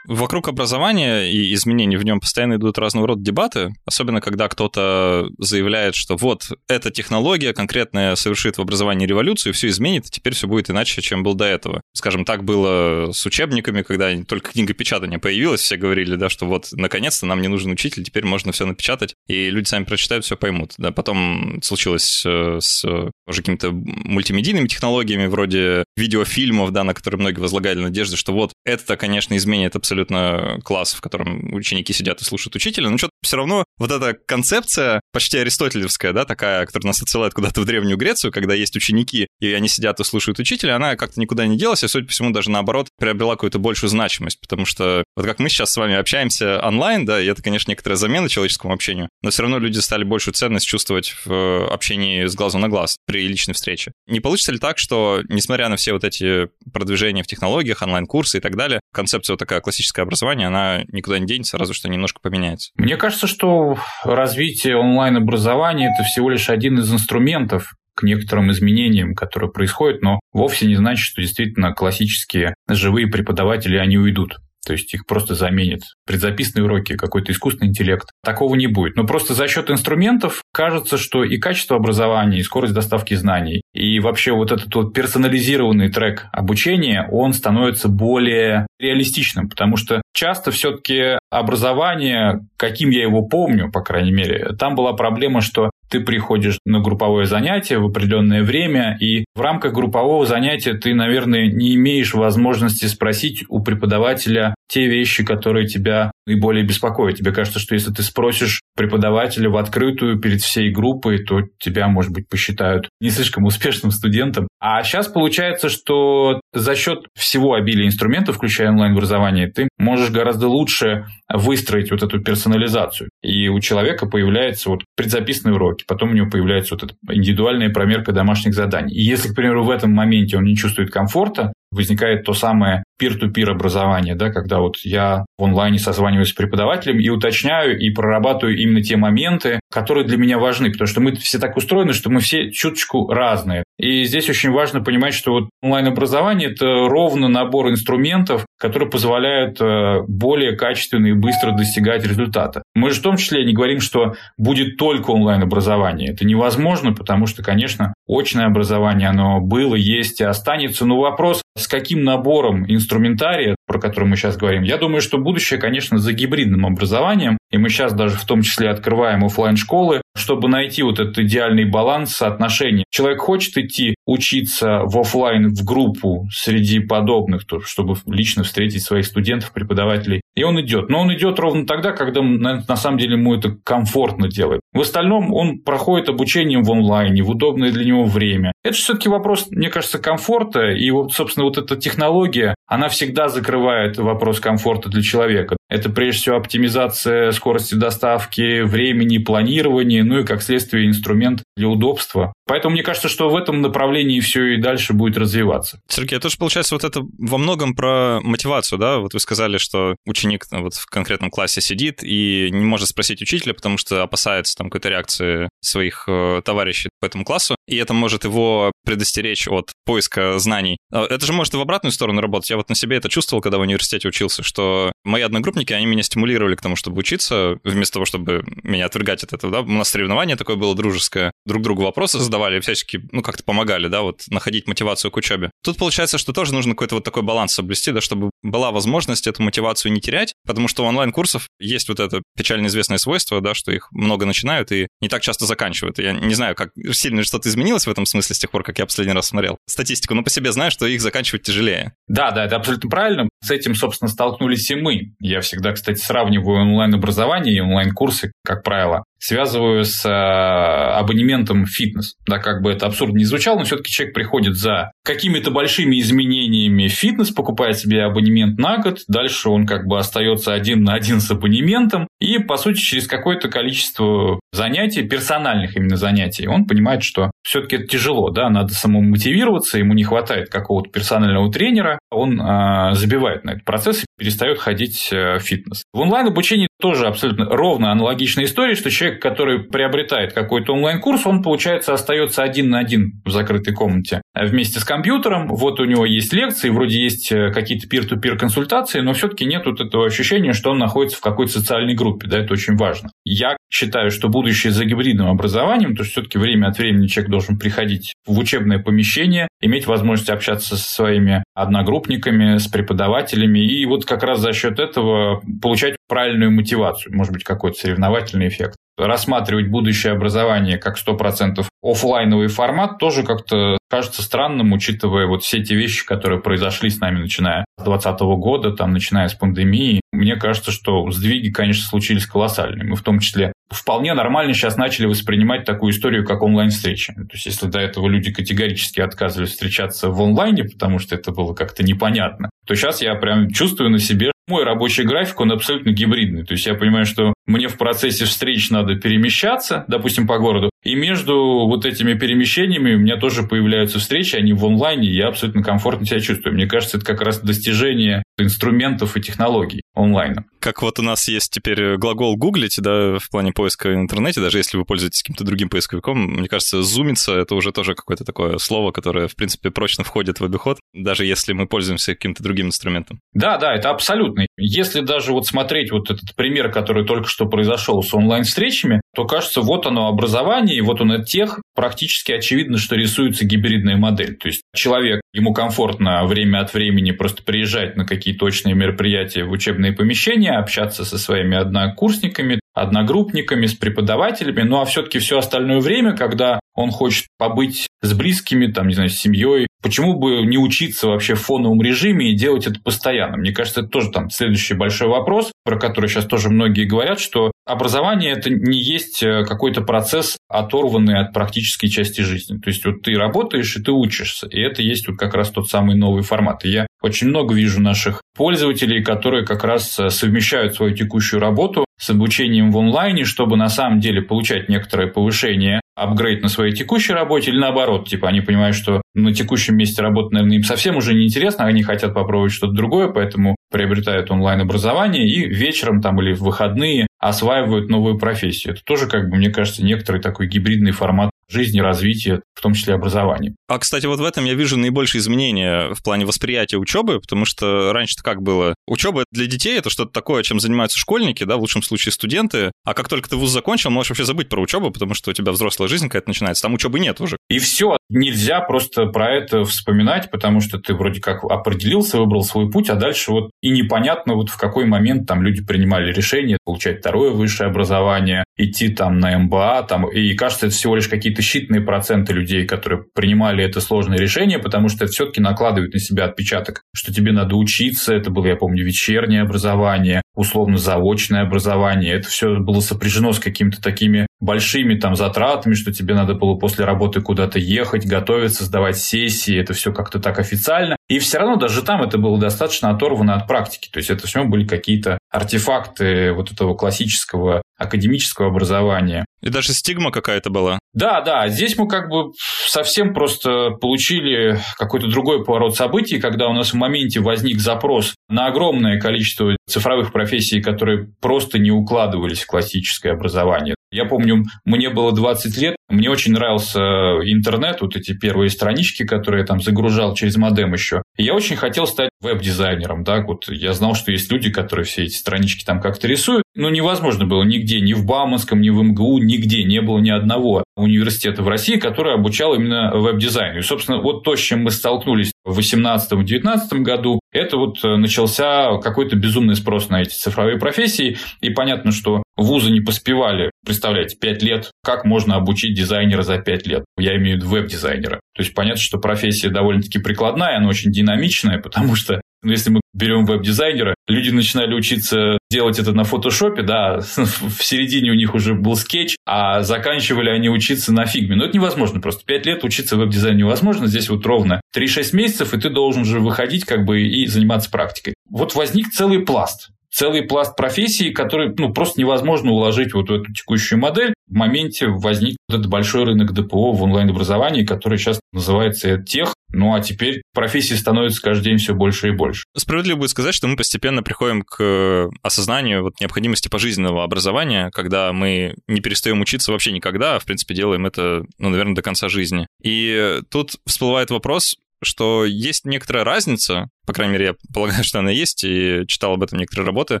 Вокруг 0.06 0.48
образования 0.48 1.32
и 1.32 1.54
изменений 1.54 1.96
в 1.96 2.04
нем 2.04 2.20
постоянно 2.20 2.54
идут 2.54 2.78
разного 2.78 3.08
рода 3.08 3.22
дебаты, 3.22 3.72
особенно 3.86 4.20
когда 4.20 4.48
кто-то 4.48 5.28
заявляет, 5.38 5.94
что 5.94 6.16
вот 6.16 6.48
эта 6.68 6.90
технология 6.90 7.52
конкретная 7.54 8.14
совершит 8.16 8.58
в 8.58 8.60
образовании 8.60 9.06
революцию, 9.06 9.54
все 9.54 9.68
изменит, 9.68 10.06
и 10.06 10.10
теперь 10.10 10.34
все 10.34 10.46
будет 10.46 10.70
иначе, 10.70 11.00
чем 11.00 11.22
было 11.22 11.34
до 11.34 11.44
этого. 11.44 11.80
Скажем, 11.94 12.24
так 12.24 12.44
было 12.44 13.12
с 13.12 13.24
учебниками, 13.26 13.82
когда 13.82 14.14
только 14.24 14.52
книга 14.52 14.74
печатания 14.74 15.18
появилась, 15.18 15.60
все 15.60 15.76
говорили, 15.76 16.16
да, 16.16 16.28
что 16.28 16.46
вот 16.46 16.68
наконец-то 16.72 17.26
нам 17.26 17.40
не 17.40 17.48
нужен 17.48 17.70
учитель, 17.70 18.04
теперь 18.04 18.24
можно 18.24 18.52
все 18.52 18.66
напечатать, 18.66 19.14
и 19.26 19.50
люди 19.50 19.68
сами 19.68 19.84
прочитают, 19.84 20.24
все 20.24 20.36
поймут. 20.36 20.74
Да, 20.78 20.92
потом 20.92 21.60
случилось 21.62 22.24
э, 22.26 22.58
с 22.60 22.84
уже 23.26 23.40
какими-то 23.40 23.72
мультимедийными 23.72 24.68
технологиями, 24.68 25.26
вроде 25.26 25.84
видеофильмов, 25.96 26.72
да, 26.72 26.84
на 26.84 26.94
которые 26.94 27.20
многие 27.20 27.40
возлагали 27.40 27.80
надежды, 27.80 28.16
что 28.16 28.32
вот 28.32 28.52
это, 28.64 28.96
конечно, 28.96 29.36
изменит 29.36 29.76
абсолютно 29.76 30.58
класс, 30.64 30.94
в 30.94 31.00
котором 31.00 31.54
ученики 31.54 31.92
сидят 31.92 32.20
и 32.20 32.24
слушают 32.24 32.56
учителя, 32.56 32.90
но 32.90 32.98
что-то 32.98 33.12
все 33.22 33.36
равно 33.36 33.64
вот 33.78 33.90
эта 33.90 34.14
концепция 34.14 35.00
почти 35.12 35.38
аристотелевская, 35.38 36.12
да, 36.12 36.24
такая, 36.24 36.66
которая 36.66 36.88
нас 36.88 37.02
отсылает 37.02 37.34
куда-то 37.34 37.60
в 37.60 37.64
Древнюю 37.64 37.96
Грецию, 37.96 38.32
когда 38.32 38.54
есть 38.54 38.76
ученики, 38.76 39.28
и 39.40 39.52
они 39.52 39.68
сидят 39.68 40.00
и 40.00 40.04
слушают 40.04 40.38
учителя, 40.38 40.76
она 40.76 40.96
как-то 40.96 41.20
никуда 41.20 41.46
не 41.46 41.58
делась, 41.58 41.84
и, 41.84 41.88
судя 41.88 42.06
по 42.06 42.12
всему, 42.12 42.30
даже 42.30 42.50
наоборот, 42.50 42.88
приобрела 42.98 43.34
какую-то 43.34 43.58
большую 43.58 43.90
значимость, 43.90 44.40
потому 44.40 44.64
что 44.64 45.04
вот 45.16 45.26
как 45.26 45.38
мы 45.38 45.48
сейчас 45.48 45.72
с 45.72 45.76
вами 45.76 45.94
общаемся 45.94 46.60
онлайн, 46.60 47.04
да, 47.04 47.20
и 47.20 47.26
это, 47.26 47.42
конечно, 47.42 47.70
некоторая 47.70 47.96
замена 47.96 48.28
человеческому 48.28 48.72
общению, 48.72 49.08
но 49.22 49.30
все 49.30 49.42
равно 49.42 49.58
люди 49.58 49.78
стали 49.78 50.04
большую 50.04 50.34
ценность 50.34 50.66
чувствовать 50.66 51.14
в 51.24 51.68
общении 51.72 52.26
с 52.26 52.34
глазу 52.34 52.58
на 52.58 52.68
глаз 52.68 52.96
при 53.06 53.26
личной 53.28 53.54
встрече. 53.54 53.92
Не 54.06 54.20
получится 54.20 54.52
ли 54.52 54.58
так, 54.58 54.78
что, 54.78 55.22
несмотря 55.28 55.68
на 55.68 55.76
все 55.76 55.92
вот 55.92 56.04
эти 56.04 56.48
продвижения 56.72 57.22
в 57.22 57.26
технологиях, 57.26 57.82
онлайн-курсы 57.82 58.38
и 58.38 58.40
так 58.40 58.53
далее, 58.56 58.80
концепция 58.92 59.34
вот 59.34 59.38
такая 59.38 59.60
классическое 59.60 60.04
образование, 60.04 60.48
она 60.48 60.82
никуда 60.88 61.18
не 61.18 61.26
денется, 61.26 61.58
разве 61.58 61.74
что 61.74 61.88
немножко 61.88 62.20
поменяется. 62.20 62.70
Мне 62.76 62.96
кажется, 62.96 63.26
что 63.26 63.78
развитие 64.04 64.76
онлайн-образования– 64.76 65.92
это 65.94 66.04
всего 66.04 66.30
лишь 66.30 66.48
один 66.48 66.78
из 66.78 66.92
инструментов 66.92 67.74
к 67.94 68.02
некоторым 68.02 68.50
изменениям, 68.50 69.14
которые 69.14 69.50
происходят, 69.50 70.02
но 70.02 70.20
вовсе 70.32 70.66
не 70.66 70.74
значит, 70.74 71.04
что 71.04 71.22
действительно 71.22 71.72
классические 71.72 72.54
живые 72.68 73.06
преподаватели, 73.06 73.76
они 73.76 73.98
уйдут. 73.98 74.38
То 74.64 74.72
есть 74.72 74.92
их 74.94 75.06
просто 75.06 75.34
заменит 75.34 75.82
предзаписанные 76.06 76.64
уроки, 76.64 76.96
какой-то 76.96 77.32
искусственный 77.32 77.68
интеллект. 77.68 78.08
Такого 78.24 78.54
не 78.54 78.66
будет. 78.66 78.96
Но 78.96 79.04
просто 79.04 79.34
за 79.34 79.48
счет 79.48 79.70
инструментов 79.70 80.42
кажется, 80.52 80.98
что 80.98 81.24
и 81.24 81.38
качество 81.38 81.76
образования, 81.76 82.38
и 82.38 82.42
скорость 82.42 82.74
доставки 82.74 83.14
знаний, 83.14 83.62
и 83.72 84.00
вообще 84.00 84.32
вот 84.32 84.52
этот 84.52 84.74
вот 84.74 84.94
персонализированный 84.94 85.90
трек 85.90 86.26
обучения, 86.32 87.08
он 87.10 87.32
становится 87.32 87.88
более 87.88 88.66
реалистичным, 88.78 89.48
потому 89.48 89.76
что 89.76 90.02
часто 90.12 90.50
все-таки 90.50 91.18
образование, 91.30 92.40
каким 92.56 92.90
я 92.90 93.02
его 93.02 93.22
помню, 93.22 93.70
по 93.70 93.82
крайней 93.82 94.12
мере, 94.12 94.54
там 94.58 94.74
была 94.74 94.92
проблема, 94.92 95.40
что 95.40 95.70
ты 95.90 96.00
приходишь 96.00 96.58
на 96.64 96.80
групповое 96.80 97.26
занятие 97.26 97.78
в 97.78 97.86
определенное 97.86 98.42
время, 98.42 98.96
и 99.00 99.24
в 99.34 99.40
рамках 99.40 99.72
группового 99.72 100.26
занятия 100.26 100.74
ты, 100.74 100.94
наверное, 100.94 101.46
не 101.46 101.74
имеешь 101.74 102.14
возможности 102.14 102.86
спросить 102.86 103.44
у 103.48 103.62
преподавателя 103.62 104.54
те 104.68 104.86
вещи, 104.86 105.24
которые 105.24 105.66
тебя 105.66 106.10
наиболее 106.26 106.64
беспокоят. 106.64 107.16
Тебе 107.16 107.32
кажется, 107.32 107.58
что 107.58 107.74
если 107.74 107.90
ты 107.92 108.02
спросишь 108.02 108.62
преподавателя 108.76 109.50
в 109.50 109.56
открытую 109.56 110.18
перед 110.20 110.40
всей 110.40 110.70
группой, 110.70 111.18
то 111.18 111.42
тебя, 111.58 111.86
может 111.88 112.12
быть, 112.12 112.28
посчитают 112.28 112.88
не 113.00 113.10
слишком 113.10 113.44
успешным 113.44 113.90
студентом. 113.90 114.48
А 114.60 114.82
сейчас 114.82 115.08
получается, 115.08 115.68
что 115.68 116.40
за 116.52 116.74
счет 116.74 117.06
всего 117.14 117.54
обилия 117.54 117.86
инструментов, 117.86 118.36
включая 118.36 118.70
онлайн-образование, 118.70 119.48
ты 119.48 119.68
можешь 119.78 120.10
гораздо 120.10 120.48
лучше 120.48 121.06
выстроить 121.32 121.90
вот 121.90 122.02
эту 122.02 122.20
персонализацию. 122.22 123.10
И 123.22 123.48
у 123.48 123.60
человека 123.60 124.06
появляются 124.06 124.70
вот 124.70 124.82
предзаписанные 124.96 125.56
уроки, 125.56 125.84
потом 125.86 126.10
у 126.10 126.14
него 126.14 126.30
появляется 126.30 126.74
вот 126.74 126.84
эта 126.84 126.94
индивидуальная 127.10 127.70
промерка 127.70 128.12
домашних 128.12 128.54
заданий. 128.54 128.94
И 128.94 129.02
если, 129.02 129.28
к 129.28 129.34
примеру, 129.34 129.64
в 129.64 129.70
этом 129.70 129.92
моменте 129.92 130.38
он 130.38 130.44
не 130.44 130.56
чувствует 130.56 130.90
комфорта, 130.90 131.52
возникает 131.74 132.24
то 132.24 132.32
самое 132.32 132.84
peer-to-peer 133.00 133.50
образование, 133.50 134.14
да, 134.14 134.30
когда 134.30 134.60
вот 134.60 134.76
я 134.84 135.24
в 135.38 135.44
онлайне 135.44 135.78
созваниваюсь 135.78 136.30
с 136.30 136.32
преподавателем 136.32 137.00
и 137.00 137.08
уточняю 137.08 137.78
и 137.78 137.90
прорабатываю 137.90 138.56
именно 138.56 138.82
те 138.82 138.96
моменты, 138.96 139.60
которые 139.70 140.04
для 140.04 140.16
меня 140.16 140.38
важны, 140.38 140.70
потому 140.70 140.86
что 140.86 141.00
мы 141.00 141.14
все 141.16 141.38
так 141.38 141.56
устроены, 141.56 141.92
что 141.92 142.10
мы 142.10 142.20
все 142.20 142.50
чуточку 142.50 143.08
разные. 143.12 143.64
И 143.78 144.04
здесь 144.04 144.30
очень 144.30 144.50
важно 144.50 144.82
понимать, 144.82 145.14
что 145.14 145.32
вот 145.32 145.50
онлайн-образование– 145.62 146.50
это 146.52 146.64
ровно 146.88 147.28
набор 147.28 147.70
инструментов, 147.70 148.46
которые 148.58 148.88
позволяют 148.88 149.60
э, 149.60 150.02
более 150.06 150.56
качественно 150.56 151.08
и 151.08 151.12
быстро 151.12 151.50
достигать 151.52 152.06
результата. 152.06 152.62
Мы 152.74 152.90
же 152.90 153.00
в 153.00 153.02
том 153.02 153.16
числе 153.16 153.44
не 153.44 153.52
говорим, 153.52 153.80
что 153.80 154.14
будет 154.38 154.76
только 154.76 155.10
онлайн-образование. 155.10 156.12
Это 156.12 156.24
невозможно, 156.24 156.92
потому 156.92 157.26
что, 157.26 157.42
конечно, 157.42 157.94
очное 158.08 158.46
образование, 158.46 159.08
оно 159.08 159.40
было, 159.40 159.74
есть 159.74 160.20
и 160.20 160.24
останется. 160.24 160.86
Но 160.86 161.00
вопрос, 161.00 161.42
с 161.56 161.68
каким 161.68 162.04
набором 162.04 162.64
инструментария, 162.68 163.56
про 163.66 163.78
который 163.78 164.08
мы 164.08 164.16
сейчас 164.16 164.36
говорим, 164.36 164.62
я 164.62 164.76
думаю, 164.76 165.00
что 165.00 165.18
будущее, 165.18 165.60
конечно, 165.60 165.98
за 165.98 166.12
гибридным 166.12 166.66
образованием. 166.66 167.38
И 167.50 167.58
мы 167.58 167.68
сейчас 167.68 167.92
даже 167.92 168.16
в 168.16 168.24
том 168.24 168.42
числе 168.42 168.68
открываем 168.68 169.24
офлайн 169.24 169.56
школы 169.56 170.02
чтобы 170.16 170.48
найти 170.48 170.82
вот 170.82 171.00
этот 171.00 171.18
идеальный 171.18 171.64
баланс 171.64 172.14
соотношения. 172.16 172.84
Человек 172.90 173.20
хочет 173.20 173.56
идти 173.56 173.94
учиться 174.06 174.82
в 174.84 174.98
офлайн 174.98 175.54
в 175.54 175.64
группу 175.64 176.28
среди 176.32 176.80
подобных, 176.80 177.46
то, 177.46 177.60
чтобы 177.60 177.96
лично 178.06 178.44
встретить 178.44 178.82
своих 178.82 179.06
студентов, 179.06 179.52
преподавателей. 179.52 180.20
И 180.34 180.42
он 180.42 180.60
идет. 180.60 180.88
Но 180.88 181.00
он 181.00 181.14
идет 181.14 181.38
ровно 181.38 181.66
тогда, 181.66 181.92
когда 181.92 182.22
на 182.22 182.76
самом 182.76 182.98
деле 182.98 183.14
ему 183.14 183.34
это 183.34 183.56
комфортно 183.64 184.28
делает. 184.28 184.60
В 184.72 184.80
остальном 184.80 185.32
он 185.32 185.58
проходит 185.58 186.08
обучение 186.08 186.60
в 186.62 186.70
онлайне, 186.70 187.22
в 187.22 187.30
удобное 187.30 187.72
для 187.72 187.84
него 187.84 188.04
время. 188.04 188.52
Это 188.62 188.74
все-таки 188.74 189.08
вопрос, 189.08 189.48
мне 189.50 189.68
кажется, 189.68 189.98
комфорта. 189.98 190.72
И, 190.72 190.90
вот, 190.90 191.12
собственно, 191.12 191.44
вот 191.44 191.58
эта 191.58 191.76
технология, 191.76 192.54
она 192.66 192.88
всегда 192.88 193.28
закрывает 193.28 193.96
вопрос 193.98 194.40
комфорта 194.40 194.88
для 194.88 195.02
человека. 195.02 195.56
Это 195.74 195.90
прежде 195.90 196.20
всего 196.20 196.36
оптимизация 196.36 197.32
скорости 197.32 197.74
доставки, 197.74 198.60
времени, 198.60 199.18
планирования, 199.18 200.04
ну 200.04 200.20
и 200.20 200.24
как 200.24 200.40
следствие 200.40 200.86
инструмент 200.86 201.42
для 201.56 201.66
удобства. 201.66 202.32
Поэтому 202.46 202.74
мне 202.74 202.82
кажется, 202.82 203.08
что 203.08 203.28
в 203.28 203.36
этом 203.36 203.62
направлении 203.62 204.20
все 204.20 204.54
и 204.54 204.60
дальше 204.60 204.92
будет 204.92 205.16
развиваться. 205.16 205.80
Сергей, 205.88 206.16
это 206.16 206.28
же 206.28 206.36
получается 206.36 206.74
вот 206.74 206.84
это 206.84 207.00
во 207.18 207.38
многом 207.38 207.74
про 207.74 208.20
мотивацию, 208.22 208.78
да? 208.78 208.98
Вот 208.98 209.14
вы 209.14 209.20
сказали, 209.20 209.58
что 209.58 209.96
ученик 210.06 210.46
вот 210.50 210.74
в 210.74 210.86
конкретном 210.86 211.30
классе 211.30 211.60
сидит 211.60 212.02
и 212.02 212.48
не 212.50 212.64
может 212.64 212.88
спросить 212.88 213.22
учителя, 213.22 213.54
потому 213.54 213.78
что 213.78 214.02
опасается 214.02 214.56
там 214.56 214.68
какой-то 214.68 214.88
реакции 214.88 215.48
своих 215.60 216.04
э, 216.06 216.42
товарищей 216.44 216.90
по 217.00 217.06
этому 217.06 217.24
классу, 217.24 217.56
и 217.66 217.76
это 217.76 217.94
может 217.94 218.24
его 218.24 218.72
предостеречь 218.84 219.48
от 219.48 219.72
поиска 219.86 220.38
знаний. 220.38 220.76
А 220.92 221.04
это 221.04 221.24
же 221.24 221.32
может 221.32 221.54
и 221.54 221.56
в 221.56 221.60
обратную 221.60 221.92
сторону 221.92 222.20
работать. 222.20 222.50
Я 222.50 222.56
вот 222.56 222.68
на 222.68 222.74
себе 222.74 222.96
это 222.96 223.08
чувствовал, 223.08 223.42
когда 223.42 223.58
в 223.58 223.62
университете 223.62 224.08
учился, 224.08 224.42
что 224.42 224.92
мои 225.04 225.22
одногруппники, 225.22 225.72
они 225.72 225.86
меня 225.86 226.02
стимулировали 226.02 226.56
к 226.56 226.62
тому, 226.62 226.76
чтобы 226.76 226.98
учиться, 226.98 227.58
вместо 227.64 227.94
того, 227.94 228.04
чтобы 228.04 228.44
меня 228.62 228.86
отвергать 228.86 229.24
от 229.24 229.32
этого, 229.32 229.52
да? 229.52 229.60
У 229.60 229.66
нас 229.66 229.88
соревнование 229.88 230.36
такое 230.36 230.56
было 230.56 230.74
дружеское, 230.74 231.32
друг 231.46 231.62
другу 231.62 231.82
вопросы 231.82 232.18
давали, 232.34 232.58
всячески, 232.58 233.00
ну, 233.12 233.22
как-то 233.22 233.44
помогали, 233.44 233.86
да, 233.86 234.02
вот 234.02 234.24
находить 234.28 234.66
мотивацию 234.66 235.12
к 235.12 235.16
учебе. 235.16 235.52
Тут 235.62 235.78
получается, 235.78 236.18
что 236.18 236.32
тоже 236.32 236.52
нужно 236.52 236.72
какой-то 236.72 236.96
вот 236.96 237.04
такой 237.04 237.22
баланс 237.22 237.54
соблюсти, 237.54 237.92
да, 237.92 238.00
чтобы 238.00 238.30
была 238.42 238.72
возможность 238.72 239.28
эту 239.28 239.40
мотивацию 239.42 239.92
не 239.92 240.00
терять, 240.00 240.34
потому 240.44 240.66
что 240.66 240.82
у 240.82 240.86
онлайн-курсов 240.86 241.46
есть 241.60 241.88
вот 241.88 242.00
это 242.00 242.22
печально 242.36 242.66
известное 242.66 242.98
свойство, 242.98 243.40
да, 243.40 243.54
что 243.54 243.70
их 243.70 243.88
много 243.92 244.26
начинают 244.26 244.72
и 244.72 244.88
не 245.00 245.08
так 245.08 245.22
часто 245.22 245.46
заканчивают. 245.46 245.98
Я 245.98 246.12
не 246.12 246.34
знаю, 246.34 246.56
как 246.56 246.70
сильно 246.92 247.22
что-то 247.22 247.48
изменилось 247.48 247.86
в 247.86 247.90
этом 247.90 248.04
смысле 248.04 248.34
с 248.34 248.38
тех 248.40 248.50
пор, 248.50 248.64
как 248.64 248.80
я 248.80 248.86
последний 248.86 249.14
раз 249.14 249.28
смотрел 249.28 249.58
статистику, 249.68 250.14
но 250.14 250.24
по 250.24 250.30
себе 250.30 250.50
знаю, 250.50 250.72
что 250.72 250.86
их 250.86 251.00
заканчивать 251.00 251.44
тяжелее. 251.44 251.94
Да, 252.08 252.32
да, 252.32 252.46
это 252.46 252.56
абсолютно 252.56 252.90
правильно. 252.90 253.28
С 253.44 253.50
этим, 253.52 253.76
собственно, 253.76 254.08
столкнулись 254.08 254.68
и 254.72 254.74
мы. 254.74 255.12
Я 255.20 255.40
всегда, 255.40 255.72
кстати, 255.72 256.00
сравниваю 256.00 256.62
онлайн-образование 256.62 257.54
и 257.54 257.60
онлайн-курсы, 257.60 258.32
как 258.42 258.64
правило 258.64 259.04
связываю 259.24 259.84
с 259.84 260.04
э, 260.04 260.10
абонементом 260.10 261.64
фитнес. 261.64 262.14
Да, 262.26 262.38
как 262.38 262.62
бы 262.62 262.70
это 262.70 262.84
абсурдно 262.84 263.16
не 263.16 263.24
звучало, 263.24 263.58
но 263.58 263.64
все-таки 263.64 263.90
человек 263.90 264.14
приходит 264.14 264.56
за 264.56 264.92
какими-то 265.02 265.50
большими 265.50 265.98
изменениями 265.98 266.88
в 266.88 266.92
фитнес, 266.92 267.30
покупает 267.30 267.78
себе 267.78 268.04
абонемент 268.04 268.58
на 268.58 268.78
год, 268.78 268.98
дальше 269.08 269.48
он 269.48 269.66
как 269.66 269.86
бы 269.86 269.98
остается 269.98 270.52
один 270.52 270.82
на 270.82 270.92
один 270.92 271.20
с 271.20 271.30
абонементом, 271.30 272.06
и, 272.20 272.38
по 272.38 272.58
сути, 272.58 272.78
через 272.78 273.06
какое-то 273.06 273.48
количество 273.48 274.40
занятий, 274.52 275.02
персональных 275.02 275.74
именно 275.76 275.96
занятий, 275.96 276.46
он 276.46 276.66
понимает, 276.66 277.02
что 277.02 277.30
все-таки 277.42 277.76
это 277.76 277.86
тяжело, 277.86 278.30
да, 278.30 278.50
надо 278.50 278.74
самому 278.74 279.08
мотивироваться, 279.08 279.78
ему 279.78 279.94
не 279.94 280.04
хватает 280.04 280.50
какого-то 280.50 280.90
персонального 280.90 281.50
тренера, 281.50 281.98
он 282.10 282.38
э, 282.40 282.94
забивает 282.94 283.44
на 283.44 283.52
этот 283.52 283.64
процесс 283.64 284.04
перестает 284.16 284.58
ходить 284.58 285.08
э, 285.12 285.38
в 285.38 285.40
фитнес. 285.40 285.84
В 285.92 286.00
онлайн-обучении 286.00 286.68
тоже 286.80 287.06
абсолютно 287.06 287.46
ровно 287.46 287.92
аналогичная 287.92 288.44
история, 288.44 288.74
что 288.74 288.90
человек, 288.90 289.20
который 289.22 289.64
приобретает 289.64 290.32
какой-то 290.32 290.72
онлайн-курс, 290.74 291.26
он, 291.26 291.42
получается, 291.42 291.94
остается 291.94 292.42
один 292.42 292.70
на 292.70 292.78
один 292.78 293.22
в 293.24 293.30
закрытой 293.30 293.74
комнате 293.74 294.22
вместе 294.34 294.80
с 294.80 294.84
компьютером. 294.84 295.48
Вот 295.48 295.80
у 295.80 295.84
него 295.84 296.04
есть 296.04 296.32
лекции, 296.32 296.70
вроде 296.70 297.02
есть 297.02 297.30
э, 297.32 297.50
какие-то 297.50 297.88
пир-ту-пир 297.88 298.38
консультации, 298.38 299.00
но 299.00 299.12
все-таки 299.14 299.44
нет 299.44 299.66
вот 299.66 299.80
этого 299.80 300.06
ощущения, 300.06 300.52
что 300.52 300.70
он 300.70 300.78
находится 300.78 301.18
в 301.18 301.20
какой-то 301.20 301.52
социальной 301.52 301.94
группе. 301.94 302.28
Да, 302.28 302.38
это 302.38 302.52
очень 302.52 302.76
важно. 302.76 303.10
Я 303.24 303.56
считаю, 303.70 304.10
что 304.10 304.28
будущее 304.28 304.72
за 304.72 304.84
гибридным 304.84 305.28
образованием, 305.28 305.96
то 305.96 306.02
есть 306.02 306.12
все-таки 306.12 306.38
время 306.38 306.68
от 306.68 306.78
времени 306.78 307.06
человек 307.06 307.30
должен 307.30 307.58
приходить 307.58 308.12
в 308.26 308.38
учебное 308.38 308.78
помещение, 308.78 309.48
иметь 309.60 309.86
возможность 309.86 310.30
общаться 310.30 310.76
со 310.76 310.90
своими 310.90 311.42
одногруппниками, 311.54 312.58
с 312.58 312.66
преподавателями, 312.68 313.60
и 313.60 313.84
вот 313.86 314.03
как 314.04 314.22
раз 314.22 314.40
за 314.40 314.52
счет 314.52 314.78
этого 314.78 315.42
получать 315.62 315.96
правильную 316.08 316.50
мотивацию, 316.50 317.14
может 317.14 317.32
быть, 317.32 317.44
какой-то 317.44 317.78
соревновательный 317.78 318.48
эффект 318.48 318.76
рассматривать 318.96 319.68
будущее 319.68 320.12
образование 320.12 320.78
как 320.78 320.96
100% 320.96 321.64
офлайновый 321.82 322.48
формат 322.48 322.98
тоже 322.98 323.24
как-то 323.24 323.76
кажется 323.90 324.22
странным, 324.22 324.72
учитывая 324.72 325.26
вот 325.26 325.42
все 325.42 325.58
эти 325.58 325.72
вещи, 325.72 326.06
которые 326.06 326.40
произошли 326.40 326.90
с 326.90 327.00
нами, 327.00 327.18
начиная 327.18 327.64
с 327.78 327.84
2020 327.84 328.20
года, 328.38 328.72
там, 328.72 328.92
начиная 328.92 329.28
с 329.28 329.34
пандемии. 329.34 330.00
Мне 330.12 330.36
кажется, 330.36 330.70
что 330.70 331.10
сдвиги, 331.10 331.50
конечно, 331.50 331.84
случились 331.84 332.26
колоссальные. 332.26 332.88
Мы 332.88 332.96
в 332.96 333.02
том 333.02 333.18
числе 333.18 333.52
вполне 333.68 334.14
нормально 334.14 334.54
сейчас 334.54 334.76
начали 334.76 335.06
воспринимать 335.06 335.64
такую 335.64 335.92
историю, 335.92 336.24
как 336.24 336.42
онлайн-встречи. 336.42 337.12
То 337.14 337.32
есть, 337.32 337.46
если 337.46 337.66
до 337.66 337.80
этого 337.80 338.08
люди 338.08 338.32
категорически 338.32 339.00
отказывались 339.00 339.50
встречаться 339.50 340.10
в 340.10 340.20
онлайне, 340.20 340.64
потому 340.64 340.98
что 340.98 341.14
это 341.14 341.32
было 341.32 341.54
как-то 341.54 341.82
непонятно, 341.82 342.50
то 342.66 342.74
сейчас 342.74 343.02
я 343.02 343.14
прям 343.16 343.50
чувствую 343.50 343.90
на 343.90 343.98
себе, 343.98 344.32
мой 344.46 344.64
рабочий 344.64 345.04
график, 345.04 345.40
он 345.40 345.52
абсолютно 345.52 345.90
гибридный. 345.90 346.44
То 346.44 346.52
есть 346.52 346.66
я 346.66 346.74
понимаю, 346.74 347.06
что 347.06 347.34
мне 347.46 347.68
в 347.68 347.78
процессе 347.78 348.24
встреч 348.24 348.70
надо 348.70 348.96
перемещаться, 348.96 349.84
допустим, 349.88 350.26
по 350.26 350.38
городу, 350.38 350.70
и 350.84 350.94
между 350.94 351.66
вот 351.66 351.86
этими 351.86 352.14
перемещениями 352.14 352.94
у 352.94 352.98
меня 352.98 353.16
тоже 353.16 353.42
появляются 353.42 353.98
встречи, 353.98 354.36
они 354.36 354.52
в 354.52 354.64
онлайне, 354.64 355.08
и 355.08 355.16
я 355.16 355.28
абсолютно 355.28 355.62
комфортно 355.62 356.06
себя 356.06 356.20
чувствую. 356.20 356.54
Мне 356.54 356.66
кажется, 356.66 356.98
это 356.98 357.06
как 357.06 357.22
раз 357.22 357.40
достижение 357.40 358.22
инструментов 358.38 359.16
и 359.16 359.20
технологий 359.20 359.82
онлайна. 359.94 360.44
Как 360.60 360.82
вот 360.82 360.98
у 360.98 361.02
нас 361.02 361.28
есть 361.28 361.52
теперь 361.52 361.96
глагол 361.96 362.36
гуглить, 362.36 362.76
да, 362.80 363.18
в 363.18 363.30
плане 363.30 363.52
поиска 363.52 363.88
в 363.88 363.94
интернете, 363.94 364.40
даже 364.40 364.58
если 364.58 364.76
вы 364.76 364.84
пользуетесь 364.84 365.22
каким-то 365.22 365.44
другим 365.44 365.68
поисковиком, 365.68 366.18
мне 366.18 366.48
кажется, 366.48 366.82
зумиться— 366.82 367.32
это 367.34 367.54
уже 367.54 367.72
тоже 367.72 367.94
какое-то 367.94 368.24
такое 368.24 368.58
слово, 368.58 368.90
которое, 368.90 369.28
в 369.28 369.36
принципе, 369.36 369.70
прочно 369.70 370.04
входит 370.04 370.40
в 370.40 370.44
обиход, 370.44 370.78
даже 370.92 371.24
если 371.24 371.52
мы 371.52 371.66
пользуемся 371.66 372.14
каким-то 372.14 372.42
другим 372.42 372.68
инструментом. 372.68 373.20
Да, 373.32 373.58
да, 373.58 373.74
это 373.74 373.90
абсолютно. 373.90 374.46
Если 374.56 375.00
даже 375.00 375.32
вот 375.32 375.46
смотреть 375.46 375.90
вот 375.92 376.10
этот 376.10 376.34
пример, 376.34 376.70
который 376.70 377.04
только 377.04 377.28
что 377.28 377.46
произошел 377.46 378.02
с 378.02 378.12
онлайн-встречами, 378.14 379.00
то 379.14 379.26
кажется, 379.26 379.60
вот 379.60 379.86
оно 379.86 380.08
образование, 380.08 380.73
и 380.76 380.80
вот 380.80 381.00
от 381.00 381.26
тех, 381.26 381.60
практически 381.74 382.32
очевидно, 382.32 382.78
что 382.78 382.96
рисуется 382.96 383.44
гибридная 383.44 383.96
модель. 383.96 384.36
То 384.36 384.48
есть 384.48 384.62
человек, 384.74 385.20
ему 385.32 385.52
комфортно 385.52 386.24
время 386.24 386.60
от 386.60 386.72
времени 386.72 387.10
просто 387.10 387.42
приезжать 387.42 387.96
на 387.96 388.04
какие-то 388.06 388.40
точные 388.40 388.74
мероприятия 388.74 389.44
в 389.44 389.50
учебные 389.50 389.92
помещения, 389.92 390.52
общаться 390.52 391.04
со 391.04 391.18
своими 391.18 391.56
однокурсниками, 391.56 392.60
одногруппниками, 392.74 393.66
с 393.66 393.74
преподавателями, 393.74 394.62
ну 394.62 394.80
а 394.80 394.84
все-таки 394.84 395.18
все 395.18 395.38
остальное 395.38 395.80
время, 395.80 396.16
когда 396.16 396.60
он 396.74 396.90
хочет 396.90 397.26
побыть 397.38 397.86
с 398.02 398.12
близкими, 398.12 398.66
там, 398.66 398.88
не 398.88 398.94
знаю, 398.94 399.10
с 399.10 399.14
семьей, 399.14 399.68
почему 399.80 400.18
бы 400.18 400.42
не 400.44 400.58
учиться 400.58 401.06
вообще 401.06 401.34
в 401.34 401.40
фоновом 401.40 401.80
режиме 401.80 402.30
и 402.30 402.36
делать 402.36 402.66
это 402.66 402.80
постоянно? 402.82 403.36
Мне 403.36 403.52
кажется, 403.52 403.80
это 403.80 403.90
тоже 403.90 404.10
там 404.10 404.28
следующий 404.30 404.74
большой 404.74 405.08
вопрос, 405.08 405.52
про 405.64 405.78
который 405.78 406.08
сейчас 406.08 406.26
тоже 406.26 406.50
многие 406.50 406.84
говорят, 406.84 407.20
что 407.20 407.52
образование 407.66 408.32
это 408.32 408.50
не 408.50 408.78
есть 408.78 409.22
э, 409.22 409.44
какой-то 409.44 409.80
процесс, 409.82 410.36
оторванный 410.48 411.18
от 411.18 411.32
практической 411.32 411.88
части 411.88 412.20
жизни. 412.20 412.58
То 412.58 412.68
есть 412.68 412.84
вот 412.84 413.02
ты 413.02 413.14
работаешь 413.14 413.76
и 413.76 413.82
ты 413.82 413.92
учишься, 413.92 414.46
и 414.46 414.60
это 414.60 414.82
есть 414.82 415.08
вот 415.08 415.18
как 415.18 415.34
раз 415.34 415.50
тот 415.50 415.68
самый 415.68 415.96
новый 415.96 416.22
формат. 416.22 416.64
И 416.64 416.70
я 416.70 416.86
очень 417.02 417.28
много 417.28 417.54
вижу 417.54 417.80
наших 417.80 418.22
пользователей, 418.36 419.02
которые 419.02 419.44
как 419.44 419.64
раз 419.64 419.98
э, 419.98 420.10
совмещают 420.10 420.74
свою 420.74 420.94
текущую 420.94 421.40
работу 421.40 421.84
с 421.98 422.10
обучением 422.10 422.70
в 422.70 422.78
онлайне, 422.78 423.24
чтобы 423.24 423.56
на 423.56 423.68
самом 423.68 424.00
деле 424.00 424.20
получать 424.20 424.68
некоторое 424.68 425.06
повышение, 425.06 425.80
апгрейд 425.94 426.42
на 426.42 426.48
своей 426.48 426.74
текущей 426.74 427.12
работе, 427.12 427.50
или 427.50 427.58
наоборот, 427.58 428.08
типа 428.08 428.28
они 428.28 428.40
понимают, 428.40 428.74
что 428.74 429.00
на 429.14 429.32
текущем 429.32 429.76
месте 429.76 430.02
работы, 430.02 430.34
наверное, 430.34 430.56
им 430.56 430.64
совсем 430.64 430.96
уже 430.96 431.14
не 431.14 431.26
интересно, 431.26 431.66
они 431.66 431.82
хотят 431.82 432.14
попробовать 432.14 432.52
что-то 432.52 432.72
другое, 432.72 433.08
поэтому 433.08 433.54
приобретают 433.74 434.30
онлайн-образование 434.30 435.26
и 435.26 435.48
вечером 435.48 436.00
там 436.00 436.20
или 436.20 436.32
в 436.32 436.42
выходные 436.42 437.08
осваивают 437.18 437.90
новую 437.90 438.18
профессию. 438.18 438.74
Это 438.74 438.84
тоже, 438.84 439.08
как 439.08 439.28
бы, 439.28 439.36
мне 439.36 439.50
кажется, 439.50 439.84
некоторый 439.84 440.22
такой 440.22 440.46
гибридный 440.46 440.92
формат 440.92 441.32
жизни, 441.48 441.80
развития, 441.80 442.42
в 442.54 442.60
том 442.60 442.74
числе 442.74 442.94
образования. 442.94 443.54
А, 443.68 443.78
кстати, 443.78 444.06
вот 444.06 444.20
в 444.20 444.24
этом 444.24 444.44
я 444.44 444.54
вижу 444.54 444.76
наибольшие 444.76 445.20
изменения 445.20 445.92
в 445.94 446.02
плане 446.02 446.26
восприятия 446.26 446.76
учебы, 446.76 447.20
потому 447.20 447.44
что 447.44 447.92
раньше-то 447.92 448.22
как 448.22 448.42
было? 448.42 448.74
Учеба 448.86 449.24
для 449.30 449.46
детей— 449.46 449.78
это 449.78 449.90
что-то 449.90 450.12
такое, 450.12 450.42
чем 450.42 450.60
занимаются 450.60 450.98
школьники, 450.98 451.44
да, 451.44 451.56
в 451.56 451.60
лучшем 451.60 451.82
случае 451.82 452.12
студенты, 452.12 452.72
а 452.84 452.94
как 452.94 453.08
только 453.08 453.28
ты 453.28 453.36
вуз 453.36 453.50
закончил, 453.50 453.90
можешь 453.90 454.10
вообще 454.10 454.24
забыть 454.24 454.48
про 454.48 454.60
учебу, 454.60 454.90
потому 454.90 455.14
что 455.14 455.30
у 455.30 455.34
тебя 455.34 455.52
взрослая 455.52 455.88
жизнь 455.88 456.06
какая-то 456.06 456.28
начинается, 456.28 456.62
там 456.62 456.74
учебы 456.74 457.00
нет 457.00 457.20
уже. 457.20 457.36
И 457.48 457.58
все, 457.58 457.96
нельзя 458.08 458.60
просто 458.60 459.06
про 459.06 459.34
это 459.34 459.64
вспоминать, 459.64 460.30
потому 460.30 460.60
что 460.60 460.78
ты 460.78 460.94
вроде 460.94 461.20
как 461.20 461.44
определился, 461.44 462.18
выбрал 462.18 462.42
свой 462.42 462.70
путь, 462.70 462.90
а 462.90 462.94
дальше 462.94 463.30
вот 463.30 463.50
и 463.62 463.70
непонятно 463.70 464.34
вот 464.34 464.50
в 464.50 464.56
какой 464.56 464.86
момент 464.86 465.26
там 465.26 465.42
люди 465.42 465.64
принимали 465.64 466.12
решение 466.12 466.58
получать 466.64 467.00
второе 467.00 467.30
высшее 467.30 467.70
образование, 467.70 468.44
идти 468.56 468.88
там 468.88 469.18
на 469.18 469.36
МБА, 469.38 469.86
там, 469.88 470.08
и 470.08 470.34
кажется, 470.34 470.66
это 470.66 470.74
всего 470.74 470.96
лишь 470.96 471.08
какие-то 471.08 471.33
считанные 471.42 471.80
проценты 471.80 472.32
людей, 472.32 472.66
которые 472.66 473.04
принимали 473.14 473.64
это 473.64 473.80
сложное 473.80 474.18
решение, 474.18 474.58
потому 474.58 474.88
что 474.88 475.04
это 475.04 475.12
все-таки 475.12 475.40
накладывает 475.40 475.94
на 475.94 476.00
себя 476.00 476.24
отпечаток, 476.24 476.82
что 476.94 477.12
тебе 477.12 477.32
надо 477.32 477.56
учиться, 477.56 478.14
это 478.14 478.30
было, 478.30 478.46
я 478.46 478.56
помню, 478.56 478.84
вечернее 478.84 479.42
образование, 479.42 480.22
условно 480.34 480.76
заочное 480.76 481.42
образование, 481.42 482.14
это 482.14 482.28
все 482.28 482.58
было 482.58 482.80
сопряжено 482.80 483.32
с 483.32 483.38
какими-то 483.38 483.80
такими 483.80 484.26
большими 484.44 484.94
там 484.94 485.16
затратами, 485.16 485.74
что 485.74 485.92
тебе 485.92 486.14
надо 486.14 486.34
было 486.34 486.54
после 486.54 486.84
работы 486.84 487.20
куда-то 487.20 487.58
ехать, 487.58 488.06
готовиться, 488.06 488.64
сдавать 488.64 488.98
сессии, 488.98 489.58
это 489.58 489.72
все 489.72 489.92
как-то 489.92 490.20
так 490.20 490.38
официально. 490.38 490.96
И 491.08 491.18
все 491.18 491.38
равно 491.38 491.56
даже 491.56 491.82
там 491.82 492.02
это 492.02 492.18
было 492.18 492.38
достаточно 492.38 492.90
оторвано 492.90 493.34
от 493.34 493.46
практики. 493.46 493.88
То 493.90 493.98
есть 493.98 494.10
это 494.10 494.26
все 494.26 494.44
были 494.44 494.66
какие-то 494.66 495.18
артефакты 495.30 496.32
вот 496.32 496.52
этого 496.52 496.74
классического 496.74 497.62
академического 497.76 498.48
образования. 498.48 499.24
И 499.42 499.50
даже 499.50 499.72
стигма 499.72 500.10
какая-то 500.10 500.50
была. 500.50 500.78
Да, 500.92 501.20
да, 501.20 501.48
здесь 501.48 501.76
мы 501.76 501.88
как 501.88 502.08
бы 502.08 502.32
совсем 502.66 503.12
просто 503.12 503.70
получили 503.70 504.58
какой-то 504.78 505.08
другой 505.08 505.44
поворот 505.44 505.76
событий, 505.76 506.20
когда 506.20 506.48
у 506.48 506.52
нас 506.52 506.72
в 506.72 506.76
моменте 506.76 507.20
возник 507.20 507.58
запрос 507.58 508.14
на 508.28 508.46
огромное 508.46 509.00
количество 509.00 509.56
цифровых 509.68 510.12
профессий, 510.12 510.62
которые 510.62 511.08
просто 511.20 511.58
не 511.58 511.72
укладывались 511.72 512.42
в 512.42 512.46
классическое 512.46 513.12
образование. 513.12 513.74
Я 513.94 514.06
помню, 514.06 514.42
мне 514.64 514.90
было 514.90 515.12
20 515.12 515.56
лет, 515.58 515.76
мне 515.88 516.10
очень 516.10 516.32
нравился 516.32 516.80
интернет, 516.80 517.80
вот 517.80 517.94
эти 517.94 518.12
первые 518.12 518.50
странички, 518.50 519.04
которые 519.04 519.42
я 519.42 519.46
там 519.46 519.60
загружал 519.60 520.14
через 520.14 520.36
модем 520.36 520.72
еще. 520.72 521.02
И 521.16 521.22
я 521.22 521.32
очень 521.32 521.54
хотел 521.54 521.86
стать 521.86 522.10
веб-дизайнером, 522.20 523.04
да, 523.04 523.22
вот 523.22 523.48
я 523.48 523.72
знал, 523.72 523.94
что 523.94 524.10
есть 524.10 524.32
люди, 524.32 524.50
которые 524.50 524.84
все 524.84 525.04
эти 525.04 525.14
странички 525.14 525.64
там 525.64 525.80
как-то 525.80 526.08
рисуют, 526.08 526.42
но 526.56 526.70
невозможно 526.70 527.24
было 527.24 527.44
нигде, 527.44 527.80
ни 527.80 527.92
в 527.92 528.04
Бауманском, 528.04 528.60
ни 528.60 528.70
в 528.70 528.82
МГУ, 528.82 529.18
нигде 529.18 529.62
не 529.62 529.80
было 529.80 529.98
ни 529.98 530.10
одного 530.10 530.64
университета 530.76 531.42
в 531.42 531.48
России, 531.48 531.76
который 531.76 532.14
обучал 532.14 532.54
именно 532.54 532.90
веб-дизайну. 532.96 533.60
И, 533.60 533.62
собственно, 533.62 534.00
вот 534.00 534.24
то, 534.24 534.34
с 534.34 534.40
чем 534.40 534.64
мы 534.64 534.72
столкнулись 534.72 535.32
в 535.44 535.56
2018-2019 535.60 536.80
году, 536.80 537.20
это 537.30 537.58
вот 537.58 537.76
начался 537.84 538.78
какой-то 538.78 539.14
безумный 539.14 539.54
спрос 539.54 539.88
на 539.88 540.02
эти 540.02 540.14
цифровые 540.14 540.58
профессии. 540.58 541.16
И 541.40 541.50
понятно, 541.50 541.92
что 541.92 542.23
вузы 542.36 542.70
не 542.70 542.80
поспевали, 542.80 543.50
представляете, 543.64 544.16
5 544.16 544.42
лет, 544.42 544.70
как 544.82 545.04
можно 545.04 545.36
обучить 545.36 545.76
дизайнера 545.76 546.22
за 546.22 546.38
5 546.38 546.66
лет. 546.66 546.84
Я 546.98 547.16
имею 547.16 547.36
в 547.36 547.40
виду 547.40 547.48
веб-дизайнера. 547.48 548.20
То 548.34 548.42
есть 548.42 548.54
понятно, 548.54 548.80
что 548.80 548.98
профессия 548.98 549.50
довольно-таки 549.50 549.98
прикладная, 549.98 550.58
она 550.58 550.68
очень 550.68 550.90
динамичная, 550.90 551.58
потому 551.62 551.94
что 551.94 552.20
ну, 552.44 552.50
если 552.50 552.70
мы 552.70 552.82
берем 552.92 553.24
веб-дизайнера, 553.24 553.94
люди 554.06 554.28
начинали 554.28 554.74
учиться 554.74 555.38
делать 555.50 555.78
это 555.78 555.92
на 555.92 556.04
фотошопе, 556.04 556.62
да, 556.62 556.98
в 557.16 557.64
середине 557.64 558.10
у 558.10 558.14
них 558.14 558.34
уже 558.34 558.54
был 558.54 558.76
скетч, 558.76 559.16
а 559.26 559.62
заканчивали 559.62 560.28
они 560.28 560.50
учиться 560.50 560.92
на 560.92 561.06
фигме. 561.06 561.36
Но 561.36 561.46
это 561.46 561.56
невозможно 561.56 562.00
просто. 562.00 562.24
Пять 562.26 562.44
лет 562.44 562.62
учиться 562.62 562.98
веб-дизайну 562.98 563.38
невозможно, 563.38 563.86
здесь 563.86 564.10
вот 564.10 564.26
ровно 564.26 564.60
3-6 564.76 565.16
месяцев, 565.16 565.54
и 565.54 565.60
ты 565.60 565.70
должен 565.70 566.02
уже 566.02 566.20
выходить 566.20 566.66
как 566.66 566.84
бы 566.84 567.00
и 567.02 567.26
заниматься 567.26 567.70
практикой. 567.70 568.14
Вот 568.28 568.54
возник 568.54 568.90
целый 568.90 569.20
пласт 569.20 569.70
целый 569.94 570.22
пласт 570.22 570.56
профессий, 570.56 571.10
который 571.10 571.54
ну, 571.56 571.72
просто 571.72 572.00
невозможно 572.00 572.50
уложить 572.50 572.92
вот 572.94 573.08
в 573.08 573.12
эту 573.12 573.32
текущую 573.32 573.78
модель. 573.78 574.12
В 574.26 574.34
моменте 574.34 574.88
возник 574.88 575.36
вот 575.48 575.58
этот 575.58 575.70
большой 575.70 576.04
рынок 576.04 576.32
ДПО 576.32 576.72
в 576.72 576.82
онлайн-образовании, 576.82 577.64
который 577.64 577.98
сейчас 577.98 578.20
называется 578.32 578.98
EdTech. 578.98 579.34
Ну 579.52 579.72
а 579.74 579.80
теперь 579.80 580.22
профессий 580.34 580.74
становится 580.74 581.22
каждый 581.22 581.44
день 581.44 581.58
все 581.58 581.74
больше 581.74 582.08
и 582.08 582.10
больше. 582.10 582.42
Справедливо 582.56 582.96
будет 582.96 583.10
сказать, 583.10 583.34
что 583.34 583.46
мы 583.46 583.56
постепенно 583.56 584.02
приходим 584.02 584.42
к 584.42 585.10
осознанию 585.22 585.84
вот 585.84 586.00
необходимости 586.00 586.48
пожизненного 586.48 587.04
образования, 587.04 587.70
когда 587.72 588.12
мы 588.12 588.56
не 588.66 588.80
перестаем 588.80 589.20
учиться 589.20 589.52
вообще 589.52 589.70
никогда, 589.70 590.16
а 590.16 590.18
в 590.18 590.24
принципе 590.24 590.54
делаем 590.54 590.86
это, 590.86 591.24
ну, 591.38 591.50
наверное, 591.50 591.76
до 591.76 591.82
конца 591.82 592.08
жизни. 592.08 592.48
И 592.62 593.20
тут 593.30 593.52
всплывает 593.64 594.10
вопрос, 594.10 594.56
что 594.84 595.24
есть 595.24 595.64
некоторая 595.64 596.04
разница, 596.04 596.68
по 596.86 596.92
крайней 596.92 597.14
мере, 597.14 597.24
я 597.26 597.34
полагаю, 597.52 597.84
что 597.84 598.00
она 598.00 598.10
есть, 598.10 598.44
и 598.44 598.84
читал 598.86 599.14
об 599.14 599.22
этом 599.22 599.38
некоторые 599.38 599.66
работы, 599.66 600.00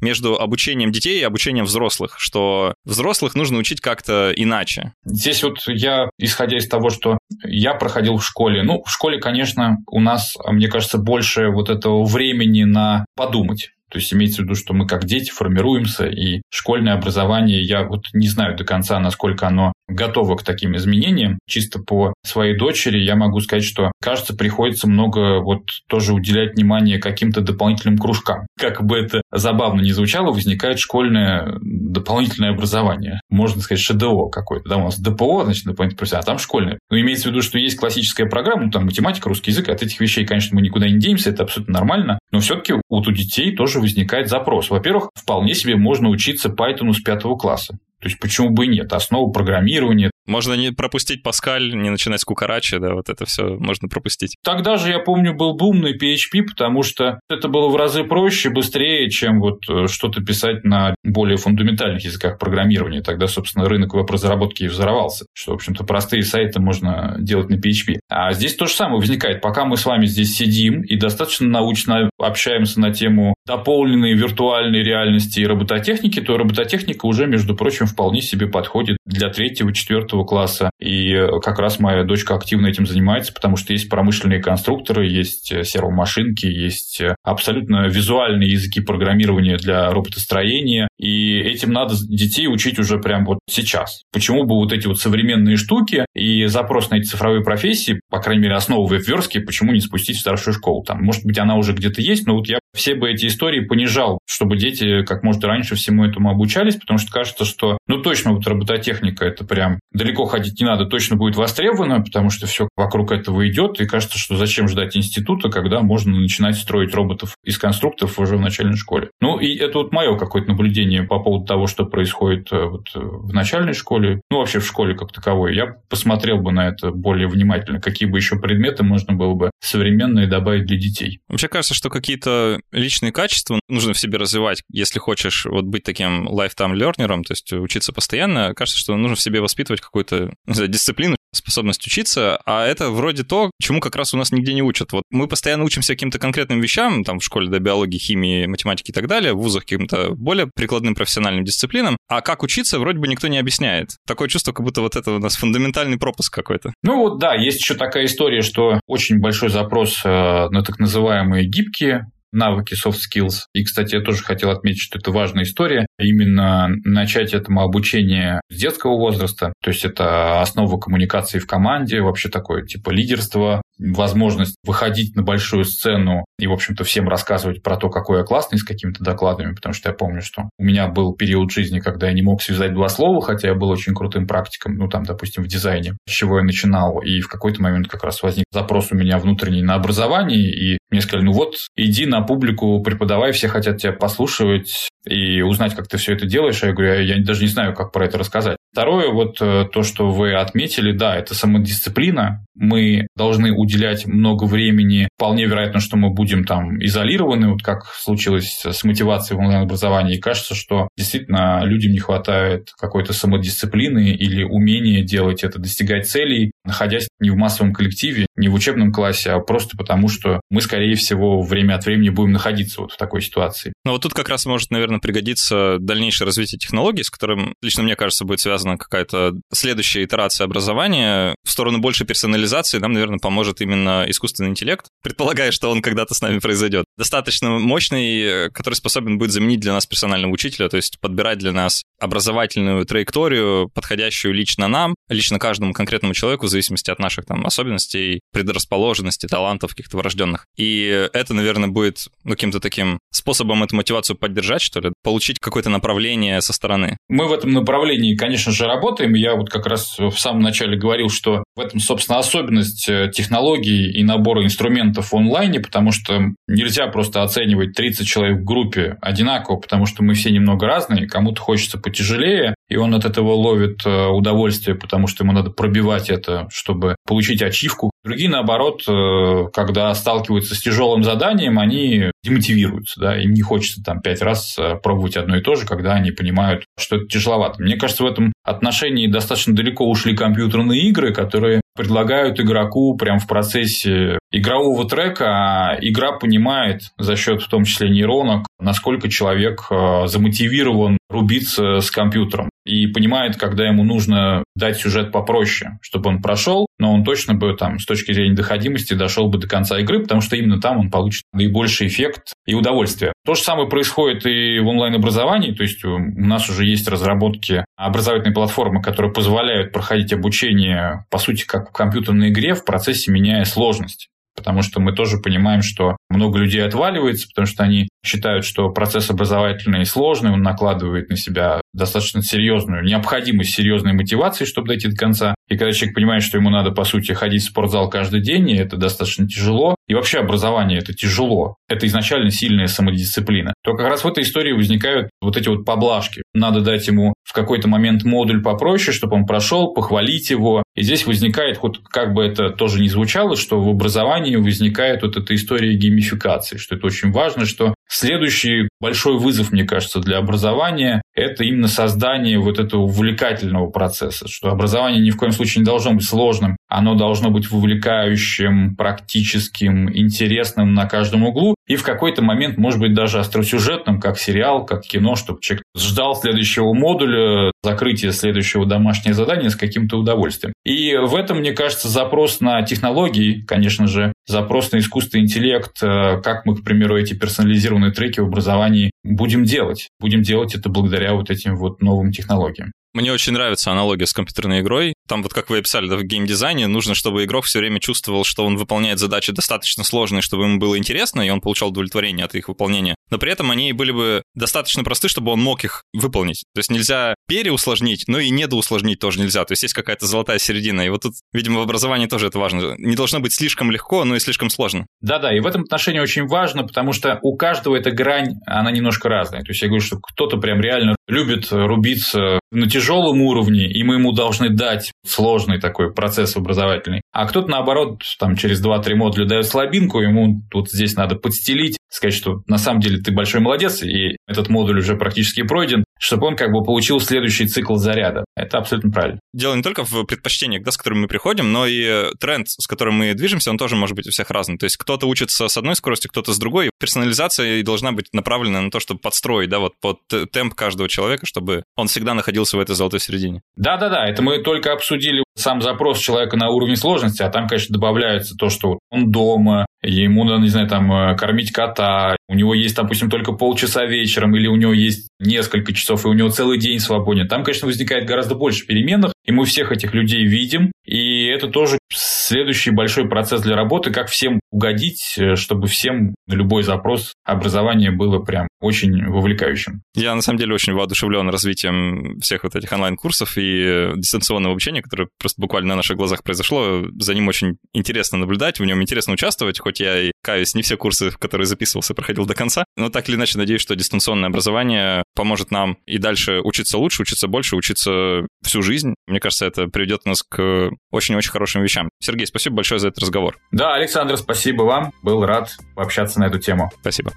между 0.00 0.38
обучением 0.38 0.92
детей 0.92 1.20
и 1.20 1.24
обучением 1.24 1.64
взрослых, 1.64 2.16
что 2.18 2.74
взрослых 2.84 3.34
нужно 3.34 3.58
учить 3.58 3.80
как-то 3.80 4.32
иначе. 4.34 4.92
Здесь 5.04 5.42
вот 5.42 5.58
я, 5.66 6.10
исходя 6.18 6.56
из 6.56 6.68
того, 6.68 6.90
что 6.90 7.18
я 7.44 7.74
проходил 7.74 8.16
в 8.16 8.24
школе, 8.24 8.62
ну, 8.62 8.82
в 8.84 8.90
школе, 8.90 9.18
конечно, 9.18 9.78
у 9.86 10.00
нас, 10.00 10.36
мне 10.46 10.68
кажется, 10.68 10.98
больше 10.98 11.48
вот 11.48 11.68
этого 11.68 12.04
времени 12.04 12.64
на 12.64 13.04
подумать. 13.16 13.70
То 13.90 13.98
есть 13.98 14.12
имеется 14.14 14.42
в 14.42 14.44
виду, 14.44 14.54
что 14.54 14.72
мы 14.72 14.86
как 14.86 15.04
дети 15.04 15.30
формируемся, 15.30 16.06
и 16.06 16.42
школьное 16.48 16.94
образование, 16.94 17.62
я 17.62 17.82
вот 17.82 18.04
не 18.12 18.28
знаю 18.28 18.56
до 18.56 18.64
конца, 18.64 19.00
насколько 19.00 19.48
оно 19.48 19.72
готова 19.90 20.36
к 20.36 20.42
таким 20.42 20.76
изменениям. 20.76 21.38
Чисто 21.46 21.80
по 21.80 22.14
своей 22.24 22.56
дочери 22.56 22.98
я 22.98 23.16
могу 23.16 23.40
сказать, 23.40 23.64
что, 23.64 23.92
кажется, 24.00 24.36
приходится 24.36 24.88
много 24.88 25.40
вот 25.40 25.62
тоже 25.88 26.14
уделять 26.14 26.54
внимание 26.54 26.98
каким-то 26.98 27.40
дополнительным 27.40 27.98
кружкам. 27.98 28.46
Как 28.58 28.84
бы 28.84 28.98
это 28.98 29.22
забавно 29.32 29.80
ни 29.80 29.90
звучало, 29.90 30.32
возникает 30.32 30.78
школьное 30.78 31.58
дополнительное 31.60 32.50
образование. 32.50 33.20
Можно 33.30 33.60
сказать, 33.62 33.82
ШДО 33.82 34.28
какое-то. 34.28 34.68
Да, 34.68 34.76
у 34.76 34.84
нас 34.84 34.98
ДПО, 34.98 35.44
значит, 35.44 35.64
дополнительное 35.64 35.98
профессионал, 35.98 36.22
а 36.22 36.26
там 36.26 36.38
школьное. 36.38 36.78
Но 36.90 37.00
имеется 37.00 37.28
в 37.28 37.32
виду, 37.32 37.42
что 37.42 37.58
есть 37.58 37.76
классическая 37.76 38.26
программа, 38.26 38.64
ну, 38.64 38.70
там 38.70 38.84
математика, 38.84 39.28
русский 39.28 39.50
язык, 39.50 39.68
от 39.68 39.82
этих 39.82 40.00
вещей, 40.00 40.24
конечно, 40.24 40.54
мы 40.54 40.62
никуда 40.62 40.88
не 40.88 40.98
денемся, 40.98 41.30
это 41.30 41.44
абсолютно 41.44 41.74
нормально. 41.74 42.18
Но 42.32 42.40
все-таки 42.40 42.74
вот 42.88 43.06
у 43.06 43.12
детей 43.12 43.54
тоже 43.54 43.80
возникает 43.80 44.28
запрос. 44.28 44.70
Во-первых, 44.70 45.10
вполне 45.14 45.54
себе 45.54 45.76
можно 45.76 46.08
учиться 46.08 46.48
Python 46.48 46.92
с 46.92 47.00
пятого 47.00 47.36
класса. 47.36 47.78
То 48.00 48.08
есть 48.08 48.18
почему 48.18 48.50
бы 48.50 48.64
и 48.64 48.68
нет? 48.68 48.92
Основа 48.92 49.30
программирования. 49.30 50.10
Можно 50.30 50.54
не 50.54 50.70
пропустить 50.70 51.24
Паскаль, 51.24 51.74
не 51.74 51.90
начинать 51.90 52.20
с 52.20 52.24
Кукарачи, 52.24 52.78
да, 52.78 52.94
вот 52.94 53.08
это 53.08 53.26
все 53.26 53.56
можно 53.56 53.88
пропустить. 53.88 54.36
Тогда 54.44 54.76
же, 54.76 54.88
я 54.90 55.00
помню, 55.00 55.34
был 55.34 55.56
бум 55.56 55.80
на 55.80 55.88
PHP, 55.88 56.44
потому 56.48 56.84
что 56.84 57.18
это 57.28 57.48
было 57.48 57.68
в 57.68 57.74
разы 57.74 58.04
проще, 58.04 58.50
быстрее, 58.50 59.10
чем 59.10 59.40
вот 59.40 59.68
э, 59.68 59.88
что-то 59.88 60.22
писать 60.22 60.62
на 60.62 60.94
более 61.02 61.36
фундаментальных 61.36 62.04
языках 62.04 62.38
программирования. 62.38 63.02
Тогда, 63.02 63.26
собственно, 63.26 63.68
рынок 63.68 63.92
веб-разработки 63.92 64.62
и 64.62 64.68
взорвался, 64.68 65.26
что, 65.34 65.50
в 65.50 65.54
общем-то, 65.56 65.82
простые 65.82 66.22
сайты 66.22 66.60
можно 66.60 67.16
делать 67.18 67.50
на 67.50 67.56
PHP. 67.56 67.98
А 68.08 68.32
здесь 68.32 68.54
то 68.54 68.66
же 68.66 68.72
самое 68.72 69.00
возникает. 69.00 69.40
Пока 69.40 69.64
мы 69.64 69.76
с 69.76 69.84
вами 69.84 70.06
здесь 70.06 70.32
сидим 70.32 70.82
и 70.82 70.94
достаточно 70.94 71.48
научно 71.48 72.08
общаемся 72.18 72.78
на 72.78 72.94
тему 72.94 73.34
дополненной 73.48 74.12
виртуальной 74.12 74.84
реальности 74.84 75.40
и 75.40 75.46
робототехники, 75.46 76.20
то 76.20 76.36
робототехника 76.36 77.06
уже, 77.06 77.26
между 77.26 77.56
прочим, 77.56 77.86
вполне 77.86 78.22
себе 78.22 78.46
подходит 78.46 78.98
для 79.04 79.28
третьего, 79.30 79.72
четвертого 79.72 80.19
класса. 80.24 80.70
И 80.80 81.12
э, 81.12 81.28
как 81.42 81.58
раз 81.58 81.78
моя 81.78 82.04
дочка 82.04 82.34
активно 82.34 82.66
этим 82.66 82.86
занимается, 82.86 83.32
потому 83.32 83.56
что 83.56 83.72
есть 83.72 83.88
промышленные 83.88 84.40
конструкторы, 84.40 85.06
есть 85.08 85.52
э, 85.52 85.64
сервомашинки, 85.64 86.46
есть 86.46 87.00
э, 87.00 87.14
абсолютно 87.22 87.88
визуальные 87.88 88.50
языки 88.50 88.80
программирования 88.80 89.56
для 89.56 89.90
роботостроения. 89.90 90.88
И 90.98 91.38
этим 91.38 91.72
надо 91.72 91.94
детей 91.98 92.46
учить 92.46 92.78
уже 92.78 92.98
прямо 92.98 93.26
вот 93.26 93.38
сейчас. 93.48 94.02
Почему 94.12 94.44
бы 94.44 94.54
вот 94.54 94.72
эти 94.72 94.86
вот 94.86 94.98
современные 94.98 95.56
штуки 95.56 96.04
и 96.14 96.46
запрос 96.46 96.90
на 96.90 96.96
эти 96.96 97.04
цифровые 97.04 97.42
профессии, 97.42 98.00
по 98.10 98.20
крайней 98.20 98.42
мере, 98.42 98.54
основу 98.54 98.86
веб-верстки, 98.86 99.38
почему 99.38 99.72
не 99.72 99.80
спустить 99.80 100.16
в 100.16 100.20
старшую 100.20 100.54
школу? 100.54 100.82
Там, 100.84 101.02
может 101.02 101.24
быть, 101.24 101.38
она 101.38 101.56
уже 101.56 101.72
где-то 101.72 102.00
есть, 102.00 102.26
но 102.26 102.34
вот 102.34 102.48
я 102.48 102.58
все 102.74 102.94
бы 102.94 103.10
эти 103.10 103.26
истории 103.26 103.60
понижал, 103.60 104.20
чтобы 104.26 104.56
дети 104.56 105.02
как 105.04 105.22
можно 105.22 105.48
раньше 105.48 105.74
всему 105.74 106.04
этому 106.04 106.30
обучались, 106.30 106.76
потому 106.76 106.98
что 106.98 107.12
кажется, 107.12 107.44
что 107.44 107.78
ну 107.86 108.00
точно 108.02 108.32
вот 108.32 108.46
робототехника 108.46 109.24
это 109.24 109.44
прям 109.44 109.80
далеко 109.92 110.26
ходить 110.26 110.60
не 110.60 110.66
надо, 110.66 110.86
точно 110.86 111.16
будет 111.16 111.36
востребовано, 111.36 112.00
потому 112.00 112.30
что 112.30 112.46
все 112.46 112.68
вокруг 112.76 113.12
этого 113.12 113.48
идет, 113.48 113.80
и 113.80 113.86
кажется, 113.86 114.18
что 114.18 114.36
зачем 114.36 114.68
ждать 114.68 114.96
института, 114.96 115.48
когда 115.48 115.80
можно 115.80 116.18
начинать 116.18 116.56
строить 116.56 116.94
роботов 116.94 117.34
из 117.44 117.58
конструкторов 117.58 118.18
уже 118.18 118.36
в 118.36 118.40
начальной 118.40 118.76
школе. 118.76 119.10
Ну 119.20 119.38
и 119.38 119.56
это 119.56 119.78
вот 119.78 119.92
мое 119.92 120.16
какое-то 120.16 120.48
наблюдение 120.48 121.02
по 121.02 121.18
поводу 121.18 121.46
того, 121.46 121.66
что 121.66 121.84
происходит 121.84 122.52
э, 122.52 122.64
вот 122.64 122.88
в 122.94 123.32
начальной 123.32 123.74
школе, 123.74 124.20
ну 124.30 124.38
вообще 124.38 124.60
в 124.60 124.66
школе 124.66 124.94
как 124.94 125.12
таковой. 125.12 125.54
Я 125.54 125.76
посмотрел 125.88 126.38
бы 126.38 126.52
на 126.52 126.68
это 126.68 126.90
более 126.90 127.28
внимательно, 127.28 127.80
какие 127.80 128.08
бы 128.08 128.18
еще 128.18 128.38
предметы 128.38 128.84
можно 128.84 129.14
было 129.14 129.34
бы 129.34 129.50
современные 129.60 130.26
добавить 130.26 130.66
для 130.66 130.78
детей. 130.78 131.20
Вообще 131.28 131.48
кажется, 131.48 131.74
что 131.74 131.90
какие-то 131.90 132.59
личные 132.72 133.12
качества 133.12 133.60
нужно 133.68 133.92
в 133.92 133.98
себе 133.98 134.18
развивать, 134.18 134.62
если 134.70 134.98
хочешь 134.98 135.46
вот 135.46 135.64
быть 135.64 135.82
таким 135.82 136.28
lifetime 136.28 136.74
learner, 136.74 137.22
то 137.22 137.32
есть 137.32 137.52
учиться 137.52 137.92
постоянно. 137.92 138.54
Кажется, 138.54 138.78
что 138.78 138.96
нужно 138.96 139.16
в 139.16 139.20
себе 139.20 139.40
воспитывать 139.40 139.80
какую-то 139.80 140.32
знаю, 140.46 140.68
дисциплину, 140.68 141.16
способность 141.32 141.86
учиться, 141.86 142.40
а 142.44 142.66
это 142.66 142.90
вроде 142.90 143.22
то, 143.22 143.50
чему 143.60 143.80
как 143.80 143.96
раз 143.96 144.14
у 144.14 144.16
нас 144.16 144.32
нигде 144.32 144.52
не 144.54 144.62
учат. 144.62 144.92
Вот 144.92 145.04
мы 145.10 145.28
постоянно 145.28 145.64
учимся 145.64 145.94
каким-то 145.94 146.18
конкретным 146.18 146.60
вещам, 146.60 147.04
там 147.04 147.20
в 147.20 147.24
школе, 147.24 147.48
да, 147.48 147.58
биологии, 147.58 147.98
химии, 147.98 148.46
математики 148.46 148.90
и 148.90 148.94
так 148.94 149.06
далее, 149.06 149.32
в 149.32 149.38
вузах 149.38 149.62
каким-то 149.62 150.10
более 150.10 150.50
прикладным 150.54 150.94
профессиональным 150.94 151.44
дисциплинам, 151.44 151.96
а 152.08 152.20
как 152.20 152.42
учиться 152.42 152.78
вроде 152.78 152.98
бы 152.98 153.08
никто 153.08 153.28
не 153.28 153.38
объясняет. 153.38 153.96
Такое 154.06 154.28
чувство, 154.28 154.52
как 154.52 154.64
будто 154.64 154.80
вот 154.80 154.96
это 154.96 155.12
у 155.12 155.18
нас 155.18 155.36
фундаментальный 155.36 155.98
пропуск 155.98 156.32
какой-то. 156.34 156.72
Ну 156.82 156.98
вот 156.98 157.18
да, 157.18 157.34
есть 157.34 157.60
еще 157.60 157.74
такая 157.74 158.06
история, 158.06 158.42
что 158.42 158.80
очень 158.86 159.20
большой 159.20 159.50
запрос 159.50 160.00
э, 160.04 160.08
на 160.08 160.62
так 160.62 160.78
называемые 160.78 161.46
гибкие 161.46 162.10
навыки 162.32 162.74
soft 162.74 162.98
skills. 162.98 163.44
И, 163.54 163.64
кстати, 163.64 163.94
я 163.94 164.02
тоже 164.02 164.22
хотел 164.22 164.50
отметить, 164.50 164.80
что 164.80 164.98
это 164.98 165.10
важная 165.10 165.44
история. 165.44 165.86
Именно 165.98 166.68
начать 166.84 167.34
этому 167.34 167.62
обучение 167.62 168.40
с 168.50 168.56
детского 168.56 168.96
возраста. 168.96 169.52
То 169.62 169.70
есть 169.70 169.84
это 169.84 170.40
основа 170.40 170.78
коммуникации 170.78 171.38
в 171.38 171.46
команде, 171.46 172.00
вообще 172.00 172.28
такое 172.28 172.64
типа 172.64 172.90
лидерство, 172.90 173.62
возможность 173.80 174.56
выходить 174.64 175.16
на 175.16 175.22
большую 175.22 175.64
сцену 175.64 176.24
и, 176.38 176.46
в 176.46 176.52
общем-то, 176.52 176.84
всем 176.84 177.08
рассказывать 177.08 177.62
про 177.62 177.76
то, 177.76 177.88
какой 177.88 178.18
я 178.18 178.24
классный 178.24 178.58
с 178.58 178.64
какими-то 178.64 179.02
докладами, 179.02 179.54
потому 179.54 179.72
что 179.72 179.88
я 179.88 179.94
помню, 179.94 180.20
что 180.22 180.50
у 180.58 180.62
меня 180.62 180.88
был 180.88 181.14
период 181.14 181.50
жизни, 181.50 181.80
когда 181.80 182.08
я 182.08 182.12
не 182.12 182.22
мог 182.22 182.42
связать 182.42 182.74
два 182.74 182.88
слова, 182.88 183.20
хотя 183.20 183.48
я 183.48 183.54
был 183.54 183.68
очень 183.70 183.94
крутым 183.94 184.26
практиком, 184.26 184.76
ну, 184.76 184.88
там, 184.88 185.04
допустим, 185.04 185.42
в 185.42 185.48
дизайне, 185.48 185.96
с 186.08 186.12
чего 186.12 186.38
я 186.38 186.44
начинал, 186.44 187.00
и 187.00 187.20
в 187.20 187.28
какой-то 187.28 187.62
момент 187.62 187.88
как 187.88 188.04
раз 188.04 188.22
возник 188.22 188.44
запрос 188.52 188.92
у 188.92 188.96
меня 188.96 189.18
внутренний 189.18 189.62
на 189.62 189.74
образование, 189.74 190.40
и 190.40 190.78
мне 190.90 191.00
сказали, 191.00 191.24
ну 191.24 191.32
вот, 191.32 191.54
иди 191.76 192.06
на 192.06 192.22
публику, 192.22 192.82
преподавай, 192.82 193.32
все 193.32 193.48
хотят 193.48 193.78
тебя 193.78 193.92
послушать 193.92 194.88
и 195.06 195.40
узнать, 195.42 195.74
как 195.74 195.88
ты 195.88 195.96
все 195.96 196.14
это 196.14 196.26
делаешь. 196.26 196.62
А 196.62 196.66
я 196.66 196.72
говорю, 196.72 197.02
я 197.02 197.22
даже 197.22 197.42
не 197.42 197.48
знаю, 197.48 197.74
как 197.74 197.92
про 197.92 198.06
это 198.06 198.18
рассказать. 198.18 198.56
Второе, 198.72 199.10
вот 199.10 199.38
э, 199.40 199.64
то, 199.72 199.82
что 199.82 200.10
вы 200.10 200.34
отметили, 200.34 200.92
да, 200.92 201.16
это 201.16 201.34
самодисциплина. 201.34 202.44
Мы 202.54 203.08
должны 203.16 203.52
уделять 203.52 204.06
много 204.06 204.44
времени. 204.44 205.08
Вполне 205.16 205.46
вероятно, 205.46 205.80
что 205.80 205.96
мы 205.96 206.10
будем 206.10 206.44
там 206.44 206.80
изолированы, 206.80 207.50
вот 207.50 207.62
как 207.62 207.86
случилось 207.86 208.64
с 208.64 208.84
мотивацией 208.84 209.38
в 209.38 209.40
онлайн-образовании. 209.40 210.16
И 210.16 210.20
кажется, 210.20 210.54
что 210.54 210.88
действительно 210.96 211.64
людям 211.64 211.90
не 211.90 211.98
хватает 211.98 212.68
какой-то 212.78 213.12
самодисциплины 213.12 214.10
или 214.10 214.44
умения 214.44 215.02
делать 215.02 215.42
это, 215.42 215.58
достигать 215.58 216.08
целей, 216.08 216.52
находясь 216.64 217.08
не 217.18 217.30
в 217.30 217.36
массовом 217.36 217.72
коллективе, 217.72 218.26
не 218.36 218.48
в 218.48 218.54
учебном 218.54 218.92
классе, 218.92 219.30
а 219.30 219.40
просто 219.40 219.76
потому, 219.76 220.08
что 220.08 220.40
мы, 220.48 220.60
скорее 220.60 220.94
всего, 220.94 221.42
время 221.42 221.74
от 221.74 221.86
времени 221.86 222.10
будем 222.10 222.32
находиться 222.32 222.82
вот 222.82 222.92
в 222.92 222.96
такой 222.96 223.20
ситуации. 223.22 223.72
Ну 223.84 223.92
вот 223.92 224.02
тут 224.02 224.14
как 224.14 224.28
раз 224.28 224.46
может, 224.46 224.70
наверное, 224.70 225.00
пригодиться 225.00 225.78
дальнейшее 225.80 226.26
развитие 226.26 226.58
технологий, 226.58 227.02
с 227.02 227.10
которым, 227.10 227.54
лично 227.62 227.82
мне 227.82 227.96
кажется, 227.96 228.24
будет 228.24 228.38
связано 228.38 228.59
связана 228.60 228.76
какая-то 228.78 229.32
следующая 229.52 230.04
итерация 230.04 230.44
образования. 230.44 231.34
В 231.44 231.50
сторону 231.50 231.78
большей 231.78 232.06
персонализации 232.06 232.78
нам, 232.78 232.92
наверное, 232.92 233.18
поможет 233.18 233.60
именно 233.60 234.04
искусственный 234.08 234.50
интеллект, 234.50 234.86
предполагая, 235.02 235.50
что 235.50 235.70
он 235.70 235.82
когда-то 235.82 236.14
с 236.14 236.20
нами 236.20 236.38
произойдет. 236.38 236.84
Достаточно 236.96 237.50
мощный, 237.50 238.50
который 238.50 238.74
способен 238.74 239.18
будет 239.18 239.32
заменить 239.32 239.60
для 239.60 239.72
нас 239.72 239.86
персонального 239.86 240.32
учителя, 240.32 240.68
то 240.68 240.76
есть 240.76 241.00
подбирать 241.00 241.38
для 241.38 241.52
нас 241.52 241.82
образовательную 241.98 242.84
траекторию, 242.84 243.70
подходящую 243.74 244.34
лично 244.34 244.68
нам, 244.68 244.94
лично 245.08 245.38
каждому 245.38 245.72
конкретному 245.72 246.14
человеку, 246.14 246.46
в 246.46 246.50
зависимости 246.50 246.90
от 246.90 246.98
наших 246.98 247.24
там 247.24 247.46
особенностей, 247.46 248.20
предрасположенности, 248.32 249.26
талантов 249.26 249.70
каких-то 249.70 249.96
врожденных. 249.96 250.46
И 250.56 251.08
это, 251.12 251.34
наверное, 251.34 251.68
будет 251.68 252.08
ну, 252.24 252.32
каким-то 252.32 252.60
таким 252.60 252.98
способом 253.12 253.62
эту 253.62 253.76
мотивацию 253.76 254.16
поддержать, 254.16 254.62
что 254.62 254.80
ли, 254.80 254.92
получить 255.02 255.38
какое-то 255.38 255.70
направление 255.70 256.40
со 256.40 256.52
стороны. 256.52 256.96
Мы 257.08 257.28
в 257.28 257.32
этом 257.32 257.52
направлении, 257.52 258.14
конечно, 258.16 258.49
конечно 258.50 258.66
же, 258.66 258.66
работаем. 258.66 259.14
Я 259.14 259.34
вот 259.34 259.50
как 259.50 259.66
раз 259.66 259.96
в 259.98 260.16
самом 260.18 260.42
начале 260.42 260.76
говорил, 260.76 261.08
что 261.08 261.44
в 261.56 261.60
этом, 261.60 261.80
собственно, 261.80 262.18
особенность 262.18 262.88
э, 262.88 263.10
технологий 263.12 263.90
и 263.90 264.02
набора 264.02 264.44
инструментов 264.44 265.12
в 265.12 265.16
онлайне, 265.16 265.60
потому 265.60 265.92
что 265.92 266.32
нельзя 266.48 266.86
просто 266.88 267.22
оценивать 267.22 267.74
30 267.74 268.06
человек 268.06 268.40
в 268.40 268.44
группе 268.44 268.96
одинаково, 269.00 269.56
потому 269.56 269.86
что 269.86 270.02
мы 270.02 270.14
все 270.14 270.30
немного 270.30 270.66
разные, 270.66 271.06
кому-то 271.08 271.40
хочется 271.40 271.78
потяжелее, 271.78 272.54
и 272.68 272.76
он 272.76 272.94
от 272.94 273.04
этого 273.04 273.32
ловит 273.32 273.84
э, 273.84 274.06
удовольствие, 274.06 274.76
потому 274.76 275.06
что 275.06 275.24
ему 275.24 275.32
надо 275.32 275.50
пробивать 275.50 276.10
это, 276.10 276.48
чтобы 276.50 276.96
получить 277.06 277.42
ачивку. 277.42 277.90
Другие, 278.04 278.30
наоборот, 278.30 278.82
э, 278.88 279.46
когда 279.52 279.94
сталкиваются 279.94 280.54
с 280.54 280.60
тяжелым 280.60 281.02
заданием, 281.02 281.58
они 281.58 282.10
демотивируются, 282.22 283.00
да, 283.00 283.20
им 283.20 283.32
не 283.32 283.42
хочется 283.42 283.82
там 283.82 284.00
пять 284.00 284.22
раз 284.22 284.58
пробовать 284.82 285.16
одно 285.16 285.36
и 285.36 285.42
то 285.42 285.54
же, 285.54 285.66
когда 285.66 285.94
они 285.94 286.10
понимают, 286.10 286.64
что 286.78 286.96
это 286.96 287.06
тяжеловато. 287.06 287.62
Мне 287.62 287.76
кажется, 287.76 288.02
в 288.02 288.06
этом 288.06 288.32
отношении 288.44 289.06
достаточно 289.06 289.54
далеко 289.54 289.88
ушли 289.88 290.16
компьютерные 290.16 290.82
игры, 290.88 291.14
которые 291.14 291.60
предлагают 291.74 292.40
игроку 292.40 292.96
прямо 292.96 293.18
в 293.18 293.26
процессе 293.26 294.18
игрового 294.32 294.88
трека, 294.88 295.26
а 295.26 295.78
игра 295.80 296.12
понимает 296.12 296.92
за 296.98 297.16
счет 297.16 297.42
в 297.42 297.48
том 297.48 297.64
числе 297.64 297.90
нейронок, 297.90 298.46
насколько 298.60 299.08
человек 299.08 299.66
э, 299.70 300.06
замотивирован 300.06 300.98
рубиться 301.08 301.80
с 301.80 301.90
компьютером 301.90 302.48
и 302.64 302.86
понимает, 302.86 303.36
когда 303.36 303.66
ему 303.66 303.82
нужно 303.82 304.44
дать 304.54 304.78
сюжет 304.78 305.10
попроще, 305.12 305.78
чтобы 305.82 306.10
он 306.10 306.22
прошел, 306.22 306.66
но 306.78 306.92
он 306.92 307.04
точно 307.04 307.34
бы 307.34 307.54
там 307.54 307.78
с 307.78 307.86
точки 307.86 308.12
зрения 308.12 308.34
доходимости 308.34 308.94
дошел 308.94 309.28
бы 309.28 309.38
до 309.38 309.48
конца 309.48 309.78
игры, 309.80 310.00
потому 310.00 310.20
что 310.20 310.36
именно 310.36 310.60
там 310.60 310.78
он 310.78 310.90
получит 310.90 311.24
наибольший 311.32 311.88
эффект 311.88 312.34
и 312.46 312.54
удовольствие. 312.54 313.12
То 313.24 313.34
же 313.34 313.42
самое 313.42 313.68
происходит 313.68 314.26
и 314.26 314.60
в 314.60 314.68
онлайн-образовании, 314.68 315.52
то 315.52 315.62
есть 315.62 315.84
у 315.84 315.98
нас 315.98 316.48
уже 316.48 316.64
есть 316.64 316.86
разработки 316.88 317.64
образовательной 317.76 318.34
платформы, 318.34 318.82
которые 318.82 319.12
позволяют 319.12 319.72
проходить 319.72 320.12
обучение, 320.12 321.04
по 321.10 321.18
сути, 321.18 321.44
как 321.46 321.59
в 321.64 321.72
компьютерной 321.72 322.30
игре, 322.30 322.54
в 322.54 322.64
процессе 322.64 323.10
меняя 323.10 323.44
сложность 323.44 324.10
потому 324.40 324.62
что 324.62 324.80
мы 324.80 324.92
тоже 324.92 325.18
понимаем, 325.18 325.60
что 325.60 325.96
много 326.08 326.38
людей 326.38 326.64
отваливается, 326.64 327.28
потому 327.28 327.46
что 327.46 327.62
они 327.62 327.88
считают, 328.04 328.44
что 328.46 328.70
процесс 328.70 329.10
образовательный 329.10 329.84
сложный, 329.84 330.32
он 330.32 330.40
накладывает 330.40 331.10
на 331.10 331.16
себя 331.16 331.60
достаточно 331.74 332.22
серьезную 332.22 332.82
необходимость 332.82 333.54
серьезной 333.54 333.92
мотивации, 333.92 334.46
чтобы 334.46 334.68
дойти 334.68 334.88
до 334.88 334.96
конца. 334.96 335.34
И 335.50 335.56
когда 335.56 335.72
человек 335.72 335.96
понимает, 335.96 336.22
что 336.22 336.38
ему 336.38 336.48
надо, 336.48 336.70
по 336.70 336.84
сути, 336.84 337.12
ходить 337.12 337.42
в 337.42 337.46
спортзал 337.46 337.90
каждый 337.90 338.20
день, 338.20 338.48
и 338.50 338.56
это 338.56 338.76
достаточно 338.76 339.26
тяжело, 339.26 339.74
и 339.88 339.94
вообще 339.94 340.20
образование 340.20 340.78
это 340.78 340.94
тяжело, 340.94 341.56
это 341.68 341.86
изначально 341.88 342.30
сильная 342.30 342.68
самодисциплина, 342.68 343.52
то 343.64 343.74
как 343.74 343.88
раз 343.88 344.04
в 344.04 344.08
этой 344.08 344.22
истории 344.22 344.52
возникают 344.52 345.10
вот 345.20 345.36
эти 345.36 345.48
вот 345.48 345.64
поблажки. 345.64 346.22
Надо 346.32 346.60
дать 346.60 346.86
ему 346.86 347.14
в 347.24 347.32
какой-то 347.32 347.66
момент 347.68 348.04
модуль 348.04 348.42
попроще, 348.42 348.96
чтобы 348.96 349.16
он 349.16 349.26
прошел, 349.26 349.74
похвалить 349.74 350.30
его. 350.30 350.62
И 350.76 350.82
здесь 350.82 351.04
возникает, 351.04 351.60
вот 351.60 351.80
как 351.82 352.14
бы 352.14 352.24
это 352.24 352.50
тоже 352.50 352.80
не 352.80 352.88
звучало, 352.88 353.36
что 353.36 353.60
в 353.60 353.68
образовании 353.68 354.36
возникает 354.36 355.02
вот 355.02 355.16
эта 355.16 355.34
история 355.34 355.74
геймификации, 355.74 356.58
что 356.58 356.76
это 356.76 356.86
очень 356.86 357.10
важно, 357.10 357.44
что 357.44 357.74
следующий 357.94 358.68
большой 358.80 359.18
вызов, 359.18 359.52
мне 359.52 359.64
кажется, 359.64 360.00
для 360.00 360.18
образования– 360.18 361.02
это 361.14 361.44
именно 361.44 361.68
создание 361.68 362.38
вот 362.38 362.58
этого 362.58 362.82
увлекательного 362.82 363.70
процесса, 363.70 364.26
что 364.28 364.50
образование 364.50 365.02
ни 365.02 365.10
в 365.10 365.16
коем 365.16 365.32
случае 365.32 365.60
не 365.60 365.66
должно 365.66 365.92
быть 365.92 366.04
сложным, 366.04 366.56
оно 366.68 366.94
должно 366.94 367.30
быть 367.30 367.50
вовлекающим, 367.50 368.76
практическим, 368.76 369.94
интересным 369.94 370.72
на 370.72 370.86
каждом 370.86 371.24
углу 371.24 371.54
и 371.70 371.76
в 371.76 371.84
какой-то 371.84 372.20
момент, 372.20 372.58
может 372.58 372.80
быть, 372.80 372.94
даже 372.94 373.20
остросюжетным, 373.20 374.00
как 374.00 374.18
сериал, 374.18 374.66
как 374.66 374.82
кино, 374.82 375.14
чтобы 375.14 375.40
человек 375.40 375.62
ждал 375.76 376.16
следующего 376.16 376.74
модуля, 376.74 377.52
закрытия 377.62 378.10
следующего 378.10 378.66
домашнего 378.66 379.14
задания 379.14 379.50
с 379.50 379.54
каким-то 379.54 379.96
удовольствием. 379.96 380.52
И 380.64 380.96
в 380.96 381.14
этом, 381.14 381.38
мне 381.38 381.52
кажется, 381.52 381.86
запрос 381.86 382.40
на 382.40 382.60
технологии, 382.62 383.44
конечно 383.46 383.86
же, 383.86 384.12
запрос 384.26 384.72
на 384.72 384.78
искусственный 384.78 385.22
интеллект, 385.22 385.80
э, 385.80 386.20
как 386.20 386.44
мы, 386.44 386.56
к 386.56 386.64
примеру, 386.64 386.98
эти 386.98 387.14
персонализированные 387.14 387.92
треки 387.92 388.18
в 388.18 388.24
образовании 388.24 388.90
будем 389.04 389.44
делать. 389.44 389.90
Будем 390.00 390.22
делать 390.22 390.56
это 390.56 390.70
благодаря 390.70 391.14
вот 391.14 391.30
этим 391.30 391.54
вот 391.54 391.80
новым 391.82 392.10
технологиям. 392.10 392.72
Мне 392.92 393.12
очень 393.12 393.32
нравится 393.32 393.70
аналогия 393.70 394.06
с 394.06 394.12
компьютерной 394.12 394.62
игрой. 394.62 394.94
Там 395.10 395.24
вот 395.24 395.34
как 395.34 395.50
вы 395.50 395.58
описали, 395.58 395.88
да, 395.88 395.96
в 395.96 396.04
геймдизайне 396.04 396.68
нужно, 396.68 396.94
чтобы 396.94 397.24
игрок 397.24 397.44
все 397.44 397.58
время 397.58 397.80
чувствовал, 397.80 398.22
что 398.22 398.46
он 398.46 398.56
выполняет 398.56 399.00
задачи 399.00 399.32
достаточно 399.32 399.82
сложные, 399.82 400.22
чтобы 400.22 400.44
ему 400.44 400.60
было 400.60 400.78
интересно, 400.78 401.20
и 401.20 401.30
он 401.30 401.40
получал 401.40 401.70
удовлетворение 401.70 402.24
от 402.24 402.36
их 402.36 402.46
выполнения. 402.46 402.94
Но 403.10 403.18
при 403.18 403.32
этом 403.32 403.50
они 403.50 403.72
были 403.72 403.90
бы 403.90 404.22
достаточно 404.36 404.84
просты, 404.84 405.08
чтобы 405.08 405.32
он 405.32 405.40
мог 405.40 405.64
их 405.64 405.82
выполнить. 405.92 406.44
То 406.54 406.60
есть 406.60 406.70
нельзя 406.70 407.16
переусложнить, 407.26 408.04
но 408.06 408.20
и 408.20 408.30
недоусложнить 408.30 409.00
тоже 409.00 409.18
нельзя. 409.18 409.44
То 409.44 409.50
есть 409.50 409.64
есть 409.64 409.74
какая-то 409.74 410.06
золотая 410.06 410.38
середина. 410.38 410.82
И 410.82 410.90
вот 410.90 411.02
тут, 411.02 411.14
видимо, 411.32 411.58
в 411.58 411.62
образовании 411.62 412.06
тоже 412.06 412.28
это 412.28 412.38
важно. 412.38 412.76
Не 412.78 412.94
должно 412.94 413.18
быть 413.18 413.34
слишком 413.34 413.72
легко, 413.72 414.04
но 414.04 414.14
и 414.14 414.20
слишком 414.20 414.48
сложно. 414.48 414.86
Да-да, 415.00 415.36
и 415.36 415.40
в 415.40 415.46
этом 415.48 415.62
отношении 415.62 415.98
очень 415.98 416.28
важно, 416.28 416.62
потому 416.62 416.92
что 416.92 417.18
у 417.22 417.36
каждого 417.36 417.74
эта 417.74 417.90
грань, 417.90 418.34
она 418.46 418.70
немножко 418.70 419.08
разная. 419.08 419.42
То 419.42 419.50
есть 419.50 419.60
я 419.60 419.66
говорю, 419.66 419.84
что 419.84 419.96
кто-то 420.00 420.36
прям 420.36 420.60
реально 420.60 420.94
любит 421.08 421.48
рубиться 421.50 422.38
на 422.52 422.70
тяжелом 422.70 423.22
уровне, 423.22 423.68
и 423.70 423.82
мы 423.82 423.94
ему 423.94 424.12
должны 424.12 424.50
дать 424.50 424.92
сложный 425.06 425.60
такой 425.60 425.92
процесс 425.92 426.36
образовательный. 426.36 427.02
А 427.12 427.26
кто-то, 427.26 427.48
наоборот, 427.48 428.02
там 428.18 428.36
через 428.36 428.64
2-3 428.64 428.94
модуля 428.94 429.26
дает 429.26 429.46
слабинку, 429.46 430.00
ему 430.00 430.42
тут 430.50 430.70
здесь 430.70 430.94
надо 430.94 431.16
подстелить, 431.16 431.76
сказать, 431.88 432.14
что 432.14 432.42
на 432.46 432.58
самом 432.58 432.80
деле 432.80 432.98
ты 432.98 433.10
большой 433.10 433.40
молодец, 433.40 433.82
и 433.82 434.16
этот 434.28 434.48
модуль 434.48 434.78
уже 434.78 434.96
практически 434.96 435.42
пройден, 435.42 435.84
чтобы 435.98 436.26
он 436.26 436.36
как 436.36 436.52
бы 436.52 436.62
получил 436.62 437.00
следующий 437.00 437.46
цикл 437.46 437.74
заряда. 437.76 438.24
Это 438.36 438.58
абсолютно 438.58 438.90
правильно. 438.90 439.20
Дело 439.32 439.54
не 439.54 439.62
только 439.62 439.84
в 439.84 440.04
предпочтениях, 440.04 440.62
да, 440.62 440.70
с 440.70 440.76
которыми 440.76 441.00
мы 441.00 441.08
приходим, 441.08 441.52
но 441.52 441.66
и 441.66 442.12
тренд, 442.20 442.48
с 442.48 442.66
которым 442.66 442.94
мы 442.94 443.14
движемся, 443.14 443.50
он 443.50 443.58
тоже 443.58 443.76
может 443.76 443.96
быть 443.96 444.06
у 444.06 444.10
всех 444.10 444.30
разный. 444.30 444.58
То 444.58 444.64
есть 444.64 444.76
кто-то 444.76 445.06
учится 445.06 445.48
с 445.48 445.56
одной 445.56 445.76
скоростью, 445.76 446.10
кто-то 446.10 446.32
с 446.32 446.38
другой. 446.38 446.70
Персонализация 446.78 447.62
должна 447.64 447.92
быть 447.92 448.06
направлена 448.12 448.60
на 448.60 448.70
то, 448.70 448.80
чтобы 448.80 449.00
подстроить, 449.00 449.50
да, 449.50 449.58
вот 449.58 449.72
под 449.80 449.98
темп 450.32 450.54
каждого 450.54 450.88
человека, 450.88 451.26
чтобы 451.26 451.64
он 451.76 451.88
всегда 451.88 452.14
находился 452.14 452.56
в 452.56 452.60
этой 452.60 452.74
золотой 452.74 453.00
середине. 453.00 453.42
Да-да-да, 453.56 454.06
это 454.06 454.22
мы 454.22 454.38
только 454.38 454.72
обсудили 454.90 455.22
сам 455.40 455.60
запрос 455.62 455.98
человека 455.98 456.36
на 456.36 456.50
уровень 456.50 456.76
сложности, 456.76 457.22
а 457.22 457.30
там, 457.30 457.48
конечно, 457.48 457.72
добавляется 457.72 458.34
то, 458.36 458.48
что 458.48 458.78
он 458.90 459.10
дома, 459.10 459.66
ему 459.82 460.24
надо, 460.24 460.42
не 460.42 460.48
знаю, 460.48 460.68
там, 460.68 460.92
э, 460.92 461.16
кормить 461.16 461.52
кота, 461.52 462.16
у 462.28 462.34
него 462.34 462.54
есть, 462.54 462.76
допустим, 462.76 463.10
только 463.10 463.32
полчаса 463.32 463.86
вечером, 463.86 464.36
или 464.36 464.46
у 464.46 464.56
него 464.56 464.72
есть 464.72 465.08
несколько 465.18 465.72
часов, 465.72 466.04
и 466.04 466.08
у 466.08 466.12
него 466.12 466.28
целый 466.28 466.58
день 466.58 466.78
свободен. 466.80 467.28
Там, 467.28 467.44
конечно, 467.44 467.66
возникает 467.66 468.06
гораздо 468.06 468.34
больше 468.34 468.66
переменных, 468.66 469.12
и 469.24 469.32
мы 469.32 469.44
всех 469.46 469.72
этих 469.72 469.94
людей 469.94 470.26
видим, 470.26 470.72
и 470.84 471.26
это 471.26 471.48
тоже 471.48 471.78
следующий 471.92 472.70
большой 472.70 473.08
процесс 473.08 473.42
для 473.42 473.56
работы, 473.56 473.90
как 473.90 474.08
всем 474.08 474.40
угодить, 474.50 475.14
э, 475.18 475.36
чтобы 475.36 475.66
всем 475.66 476.14
любой 476.28 476.62
запрос 476.62 477.14
образования 477.24 477.90
было 477.90 478.18
прям 478.18 478.48
очень 478.60 479.06
вовлекающим. 479.06 479.82
Я, 479.94 480.14
на 480.14 480.22
самом 480.22 480.38
деле, 480.38 480.54
очень 480.54 480.74
воодушевлен 480.74 481.28
развитием 481.28 482.18
всех 482.20 482.44
вот 482.44 482.54
этих 482.54 482.70
онлайн-курсов 482.72 483.36
и 483.36 483.92
дистанционного 483.96 484.52
обучения, 484.52 484.82
которое 484.82 485.08
просто 485.30 485.40
буквально 485.40 485.70
на 485.70 485.76
наших 485.76 485.96
глазах 485.96 486.22
произошло. 486.22 486.84
За 486.98 487.14
ним 487.14 487.28
очень 487.28 487.56
интересно 487.72 488.18
наблюдать, 488.18 488.60
в 488.60 488.64
нем 488.64 488.82
интересно 488.82 489.14
участвовать, 489.14 489.58
хоть 489.58 489.80
я 489.80 490.08
и 490.08 490.12
каюсь, 490.22 490.54
не 490.54 490.62
все 490.62 490.76
курсы, 490.76 491.10
в 491.10 491.18
которые 491.18 491.46
записывался, 491.46 491.94
проходил 491.94 492.26
до 492.26 492.34
конца. 492.34 492.64
Но 492.76 492.88
так 492.88 493.08
или 493.08 493.16
иначе, 493.16 493.38
надеюсь, 493.38 493.60
что 493.60 493.76
дистанционное 493.76 494.28
образование 494.28 495.02
поможет 495.14 495.50
нам 495.50 495.76
и 495.86 495.98
дальше 495.98 496.40
учиться 496.42 496.78
лучше, 496.78 497.02
учиться 497.02 497.28
больше, 497.28 497.56
учиться 497.56 498.26
всю 498.42 498.62
жизнь. 498.62 498.94
Мне 499.06 499.20
кажется, 499.20 499.46
это 499.46 499.68
приведет 499.68 500.04
нас 500.04 500.22
к 500.22 500.70
очень-очень 500.90 501.30
хорошим 501.30 501.62
вещам. 501.62 501.88
Сергей, 502.00 502.26
спасибо 502.26 502.56
большое 502.56 502.78
за 502.78 502.88
этот 502.88 503.00
разговор. 503.00 503.38
Да, 503.52 503.74
Александр, 503.74 504.16
спасибо 504.16 504.62
вам. 504.62 504.92
Был 505.02 505.24
рад 505.24 505.56
пообщаться 505.74 506.20
на 506.20 506.26
эту 506.26 506.38
тему. 506.38 506.70
Спасибо. 506.80 507.12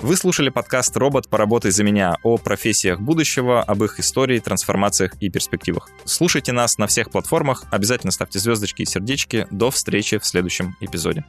Вы 0.00 0.16
слушали 0.16 0.48
подкаст 0.48 0.96
«Робот, 0.96 1.28
поработай 1.28 1.72
за 1.72 1.82
меня» 1.82 2.18
о 2.22 2.38
профессиях 2.38 3.00
будущего, 3.00 3.62
об 3.62 3.82
их 3.82 3.98
истории, 3.98 4.38
трансформациях 4.38 5.14
и 5.20 5.28
перспективах. 5.28 5.90
Слушайте 6.04 6.52
нас 6.52 6.78
на 6.78 6.86
всех 6.86 7.10
платформах, 7.10 7.64
обязательно 7.72 8.12
ставьте 8.12 8.38
звездочки 8.38 8.82
и 8.82 8.86
сердечки. 8.86 9.48
До 9.50 9.72
встречи 9.72 10.18
в 10.18 10.24
следующем 10.24 10.76
эпизоде. 10.80 11.24